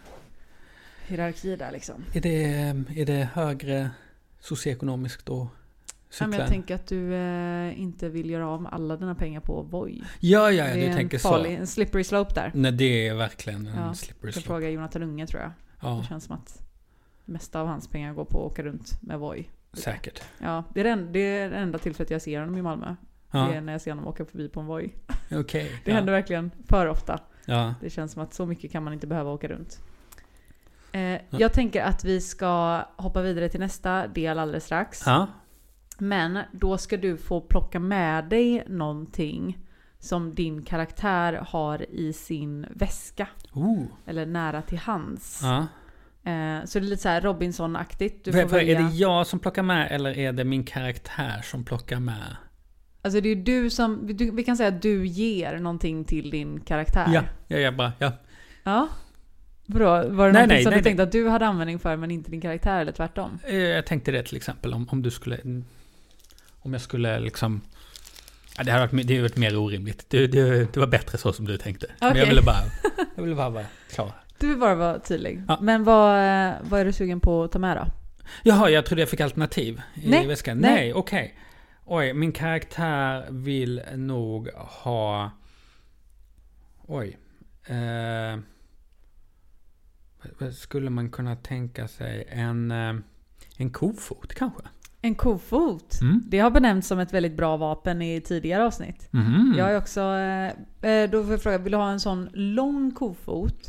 hierarki 1.07 1.57
där 1.57 1.73
liksom. 1.73 2.05
Är 2.14 2.21
det, 2.21 2.45
är 3.01 3.07
det 3.07 3.29
högre 3.35 3.91
socioekonomiskt 4.41 5.27
då? 5.27 5.49
Ja, 6.21 6.27
men 6.27 6.38
jag 6.38 6.49
tänker 6.49 6.75
att 6.75 6.87
du 6.87 7.14
eh, 7.14 7.81
inte 7.81 8.09
vill 8.09 8.31
göra 8.31 8.49
av 8.49 8.62
med 8.62 8.73
alla 8.73 8.97
dina 8.97 9.14
pengar 9.14 9.40
på 9.40 9.62
Voi. 9.62 10.03
Ja, 10.21 10.51
ja, 10.51 10.64
ja, 10.68 10.75
det 10.75 10.81
du 10.81 10.87
är 10.87 10.92
tänker 10.94 11.18
farlig, 11.18 11.55
så. 11.57 11.61
en 11.61 11.66
slippery 11.66 12.05
slope 12.05 12.35
där. 12.35 12.51
Nej, 12.55 12.73
det 12.73 13.09
är 13.09 13.14
verkligen 13.14 13.66
en 13.66 13.77
Ja, 13.87 13.94
slippery 13.94 14.33
slope. 14.33 14.47
fråga 14.47 14.71
Jonathan 14.71 15.03
Unge 15.03 15.27
tror 15.27 15.42
jag. 15.42 15.51
Ja, 15.83 15.99
Det 16.03 16.09
känns 16.09 16.25
som 16.25 16.35
att 16.37 16.62
det 17.27 17.33
mesta 17.33 17.61
av 17.61 17.66
hans 17.66 17.88
pengar 17.88 18.12
går 18.14 18.25
på 18.25 18.38
att 18.47 18.53
åka 18.53 18.62
runt 18.62 19.03
med 19.03 19.18
Voi. 19.18 19.49
säkert. 19.73 20.23
Ja, 20.38 20.64
det 20.75 20.81
är, 20.81 20.85
den, 20.85 21.12
det 21.12 21.18
är 21.21 21.51
det 21.51 21.57
enda 21.57 21.79
tillfället 21.79 22.11
jag 22.11 22.23
ser 22.23 22.40
honom 22.40 22.57
i 22.59 22.62
Malmö. 22.62 22.94
Det 23.31 23.38
är 23.38 23.55
Ja, 23.55 23.61
när 23.61 23.73
jag 23.73 23.81
ser 23.81 23.90
honom 23.90 24.07
åka 24.07 24.25
förbi 24.25 24.49
på 24.49 24.61
en 24.61 24.66
Voi. 24.66 24.90
okej. 25.33 25.71
Det 25.85 25.90
ja. 25.90 25.97
händer 25.97 26.12
verkligen 26.12 26.51
för 26.68 26.87
ofta. 26.87 27.21
Ja. 27.47 27.75
Det 27.81 27.90
känns 27.90 28.12
som 28.12 28.23
att 28.23 28.35
så 28.35 28.47
mycket 28.47 28.73
kan 28.73 28.83
man 28.85 28.92
inte 28.92 29.07
behöva 29.07 29.31
åka 29.31 29.49
runt. 29.49 29.79
Eh, 30.92 31.21
jag 31.31 31.53
tänker 31.53 31.83
att 31.83 32.05
vi 32.05 32.21
ska 32.21 32.83
hoppa 32.97 33.23
vidare 33.23 33.49
till 33.49 33.61
nästa 33.61 34.07
del 34.07 34.38
alldeles 34.38 34.64
strax. 34.64 35.03
Men 35.98 36.38
då 36.52 36.78
ska 36.78 36.96
du 36.96 37.16
få 37.16 37.40
plocka 37.40 37.78
med 37.80 38.24
dig 38.24 38.64
någonting 38.68 39.58
som 39.98 40.34
din 40.34 40.62
karaktär 40.62 41.32
har 41.48 41.90
i 41.90 42.12
sin 42.12 42.66
väska. 42.70 43.28
Oh. 43.52 43.82
Eller 44.06 44.26
nära 44.26 44.62
till 44.62 44.78
hands. 44.78 45.40
Ja. 45.42 45.58
Eh, 46.30 46.64
så 46.64 46.78
det 46.78 46.84
är 46.84 46.88
lite 46.88 47.02
så 47.02 47.08
här 47.08 47.20
Robinson-aktigt. 47.20 48.24
Du 48.24 48.32
får 48.32 48.38
för 48.38 48.44
är 48.44 48.50
välja. 48.50 48.80
det 48.80 48.94
jag 48.94 49.26
som 49.26 49.38
plockar 49.38 49.62
med 49.62 49.88
eller 49.90 50.18
är 50.18 50.32
det 50.32 50.44
min 50.44 50.64
karaktär 50.64 51.40
som 51.44 51.64
plockar 51.64 52.00
med? 52.00 52.37
Alltså 53.02 53.20
det 53.20 53.28
är 53.28 53.37
du 53.37 53.70
som... 53.70 54.16
Du, 54.16 54.30
vi 54.30 54.44
kan 54.44 54.56
säga 54.56 54.68
att 54.68 54.82
du 54.82 55.06
ger 55.06 55.58
någonting 55.58 56.04
till 56.04 56.30
din 56.30 56.61
karaktär. 56.61 57.06
Ja, 57.12 57.22
ja, 57.46 57.56
ja, 57.56 57.72
bara, 57.72 57.92
ja. 57.98 58.12
Ja. 58.62 58.88
Bra. 59.66 59.90
Var 59.90 60.02
det 60.02 60.12
Nej, 60.12 60.32
någonting 60.32 60.48
nej, 60.48 60.62
som 60.62 60.70
nej, 60.70 60.80
du 60.80 60.84
tänkte 60.84 61.02
att 61.02 61.12
du 61.12 61.28
hade 61.28 61.46
användning 61.46 61.78
för 61.78 61.96
men 61.96 62.11
inte 62.11 62.30
din 62.30 62.40
karaktär 62.40 62.80
eller 62.80 62.92
tvärtom? 62.92 63.38
Eh, 63.44 63.56
Jag 63.56 63.87
tänkte 63.87 64.11
det 64.11 64.22
till 64.22 64.37
exempel 64.37 64.74
om, 64.74 64.88
om 64.90 65.02
du 65.02 65.11
skulle... 65.11 65.38
Om 66.68 66.72
jag 66.72 66.83
skulle 66.83 67.20
liksom... 67.20 67.61
Ja, 68.57 68.64
det 68.64 68.72
hade 68.72 68.87
varit, 68.87 69.07
det 69.07 69.14
hade 69.14 69.22
varit 69.22 69.37
mer 69.37 69.57
orimligt. 69.57 70.11
Det, 70.11 70.26
det, 70.26 70.72
det 70.72 70.81
var 70.81 70.87
bättre 70.87 71.18
så 71.18 71.33
som 71.33 71.44
du 71.44 71.57
tänkte. 71.57 71.87
Men 72.00 72.11
Okej. 72.11 72.20
jag 72.20 72.28
ville 72.28 72.42
bara... 72.42 72.62
Jag 73.16 73.22
ville 73.22 73.35
bara 73.35 73.50
vara 73.50 73.64
klar. 73.90 74.12
Du 74.38 74.48
vill 74.48 74.59
bara 74.59 74.74
vara 74.74 74.98
tydlig. 74.98 75.42
Ja. 75.48 75.59
Men 75.61 75.85
vad, 75.85 76.18
eh, 76.18 76.54
vad 76.62 76.81
är 76.81 76.85
du 76.85 76.92
sugen 76.92 77.20
på 77.20 77.44
att 77.44 77.52
ta 77.52 77.59
med 77.59 77.76
då? 77.76 77.87
Jaha, 78.42 78.70
jag 78.70 78.87
trodde 78.87 79.02
jag 79.02 79.09
fick 79.09 79.20
alternativ 79.20 79.81
i 79.94 80.11
Nej, 80.11 80.26
väskan. 80.26 80.59
nej. 80.59 80.70
Nej, 80.74 80.94
okej. 80.94 81.38
Oj, 81.85 82.12
min 82.12 82.33
karaktär 82.33 83.26
vill 83.31 83.83
nog 83.96 84.48
ha... 84.54 85.31
Oj. 86.87 87.18
Eh, 87.66 88.38
vad 90.38 90.54
skulle 90.54 90.90
man 90.90 91.11
kunna 91.11 91.37
tänka 91.37 91.88
sig? 91.88 92.28
En, 92.31 92.70
eh, 92.70 92.94
en 93.57 93.70
kofot 93.70 94.35
kanske? 94.35 94.62
En 95.02 95.14
kofot. 95.14 96.00
Mm. 96.00 96.22
Det 96.26 96.38
har 96.38 96.50
benämnts 96.50 96.88
som 96.88 96.98
ett 96.98 97.14
väldigt 97.14 97.37
bra 97.37 97.56
vapen 97.56 98.02
i 98.02 98.20
tidigare 98.20 98.64
avsnitt. 98.64 99.08
Mhm. 99.11 99.54
Jag 99.58 99.70
är 99.70 99.76
också... 99.78 100.00
Eh, 100.00 100.90
eh, 100.90 101.11
då 101.11 101.22
får 101.22 101.32
jag 101.32 101.42
fråga, 101.42 101.58
vill 101.58 101.72
du 101.72 101.78
ha 101.78 101.90
en 101.90 102.00
sån 102.00 102.28
lång 102.32 102.90
kofot? 102.90 103.68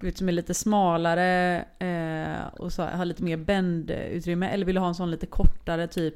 Du 0.00 0.06
vet 0.06 0.18
som 0.18 0.28
är 0.28 0.32
lite 0.32 0.54
smalare 0.54 1.64
eh, 1.78 2.46
och 2.58 2.72
så 2.72 2.82
har 2.82 3.04
lite 3.04 3.22
mer 3.22 3.36
bändutrymme. 3.36 4.48
Eller 4.48 4.66
vill 4.66 4.74
du 4.74 4.80
ha 4.80 4.88
en 4.88 4.94
sån 4.94 5.10
lite 5.10 5.26
kortare 5.26 5.86
typ 5.86 6.14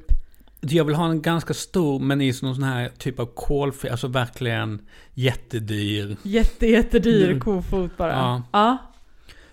Jag 0.59 0.85
vill 0.85 0.95
ha 0.95 1.09
en 1.09 1.21
ganska 1.21 1.53
stor, 1.53 1.99
men 1.99 2.21
i 2.21 2.33
någon 2.41 2.55
sån 2.55 2.63
här 2.63 2.89
typ 2.97 3.19
av 3.19 3.25
kolfri, 3.25 3.89
alltså 3.89 4.07
verkligen 4.07 4.81
jättedyr. 5.13 6.17
Jätte, 6.23 6.67
jättedyr 6.67 7.27
Mm. 7.27 7.39
kofot 7.39 7.97
bara. 7.97 8.11
Ja. 8.11 8.43
ja. 8.51 8.77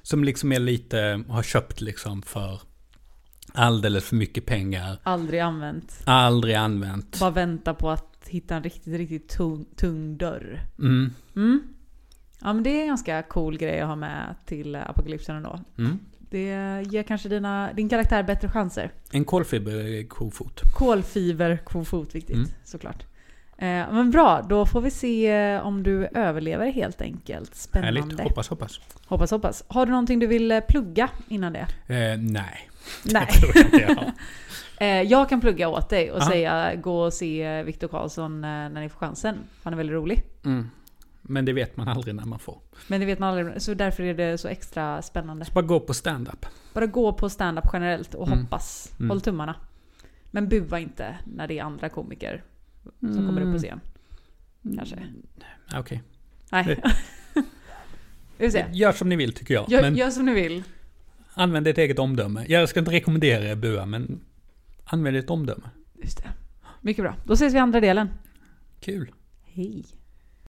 Som 0.02 0.24
liksom 0.24 0.52
är 0.52 0.58
lite, 0.60 1.24
har 1.28 1.42
köpt 1.42 1.80
liksom 1.80 2.22
för 2.22 2.60
alldeles 3.58 4.04
för 4.04 4.16
mycket 4.16 4.46
pengar. 4.46 4.98
Aldrig 5.02 5.40
använt. 5.40 6.00
Aldrig 6.04 6.54
använt. 6.54 7.20
Bara 7.20 7.30
vänta 7.30 7.74
på 7.74 7.90
att 7.90 8.28
hitta 8.28 8.56
en 8.56 8.62
riktigt, 8.62 8.94
riktigt 8.94 9.28
tung, 9.28 9.64
tung 9.76 10.16
dörr. 10.16 10.60
Mm. 10.78 11.10
Mm. 11.36 11.62
Ja 12.40 12.52
men 12.52 12.62
det 12.62 12.70
är 12.70 12.80
en 12.82 12.88
ganska 12.88 13.22
cool 13.22 13.56
grej 13.58 13.80
att 13.80 13.88
ha 13.88 13.96
med 13.96 14.34
till 14.46 14.76
apokalypsen 14.76 15.36
ändå. 15.36 15.60
Mm. 15.78 15.98
Det 16.30 16.82
ger 16.90 17.02
kanske 17.02 17.28
dina, 17.28 17.72
din 17.72 17.88
karaktär 17.88 18.22
bättre 18.22 18.48
chanser. 18.48 18.90
En 19.10 19.24
kolfiberkofot. 19.24 20.60
Kolfiber, 20.74 21.56
kofot, 21.64 22.14
viktigt 22.14 22.36
Mm. 22.36 22.48
såklart. 22.64 23.04
Eh, 23.58 23.92
men 23.92 24.10
bra, 24.10 24.42
då 24.48 24.66
får 24.66 24.80
vi 24.80 24.90
se 24.90 25.30
eh, 25.32 25.66
om 25.66 25.82
du 25.82 26.06
överlever 26.14 26.70
helt 26.70 27.00
enkelt. 27.02 27.54
Spännande. 27.54 28.00
Härligt. 28.00 28.20
Hoppas, 28.20 28.48
hoppas. 28.48 28.80
Hoppas, 29.06 29.30
hoppas. 29.30 29.64
Har 29.68 29.86
du 29.86 29.92
någonting 29.92 30.18
du 30.18 30.26
vill 30.26 30.52
eh, 30.52 30.60
plugga 30.60 31.10
innan 31.28 31.52
det? 31.52 31.66
Eh, 31.86 32.18
nej. 32.18 32.70
Nej. 33.04 33.28
Jag. 33.72 34.12
Eh, 34.80 35.02
jag 35.02 35.28
kan 35.28 35.40
plugga 35.40 35.68
åt 35.68 35.88
dig 35.90 36.10
och 36.12 36.20
Ja. 36.20 36.26
säga 36.28 36.74
gå 36.74 37.00
och 37.00 37.12
se 37.12 37.62
Viktor 37.62 37.88
Karlsson 37.88 38.44
eh, 38.44 38.48
när 38.50 38.80
ni 38.80 38.88
får 38.88 38.98
chansen. 38.98 39.38
Han 39.62 39.72
är 39.72 39.76
väldigt 39.76 39.94
rolig. 39.94 40.22
Mm. 40.44 40.70
Men 41.22 41.44
det 41.44 41.52
vet 41.52 41.76
man 41.76 41.88
aldrig 41.88 42.14
när 42.14 42.24
man 42.24 42.38
får. 42.38 42.58
Men 42.86 43.00
det 43.00 43.06
vet 43.06 43.18
man 43.18 43.28
aldrig, 43.38 43.62
så 43.62 43.74
därför 43.74 44.02
är 44.02 44.14
det 44.14 44.38
så 44.38 44.48
extra 44.48 45.02
spännande. 45.02 45.44
Så 45.44 45.52
bara 45.52 45.64
gå 45.64 45.80
på 45.80 45.94
stand-up. 45.94 46.46
Bara 46.74 46.86
gå 46.86 47.12
på 47.12 47.30
stand-up 47.30 47.64
generellt 47.72 48.14
och 48.14 48.26
Mm. 48.28 48.38
hoppas. 48.42 48.92
Mm. 48.98 49.10
Håll 49.10 49.20
tummarna. 49.20 49.54
Men 50.30 50.48
bua 50.48 50.78
inte 50.78 51.16
när 51.24 51.48
det 51.48 51.58
är 51.58 51.62
andra 51.62 51.88
komiker 51.88 52.42
som 53.00 53.26
kommer 53.26 53.40
upp 53.40 53.52
på 53.52 53.58
scen. 53.58 53.80
Kanske. 54.76 54.96
Okej. 55.76 56.02
Nej. 56.52 56.82
Vi 58.38 58.50
se. 58.50 58.64
Gör 58.72 58.92
som 58.92 59.08
ni 59.08 59.16
vill 59.16 59.32
tycker 59.32 59.54
jag. 59.54 59.70
Gör, 59.70 59.82
men 59.82 59.96
gör 59.96 60.10
som 60.10 60.26
ni 60.26 60.32
vill. 60.34 60.62
använd 61.34 61.66
ert 61.66 61.78
eget 61.78 61.98
omdöme. 61.98 62.44
Jag 62.48 62.68
ska 62.68 62.80
inte 62.80 62.92
rekommendera 62.92 63.44
er 63.44 63.54
bua, 63.54 63.86
men 63.86 64.20
använd 64.84 65.16
ert 65.16 65.30
omdöme. 65.30 65.70
Just 66.02 66.18
det. 66.22 66.28
Mycket 66.80 67.04
bra. 67.04 67.16
Då 67.24 67.32
ses 67.32 67.52
vi 67.54 67.56
i 67.56 67.60
andra 67.60 67.80
delen. 67.80 68.08
Kul. 68.80 69.12
Hej. 69.44 69.84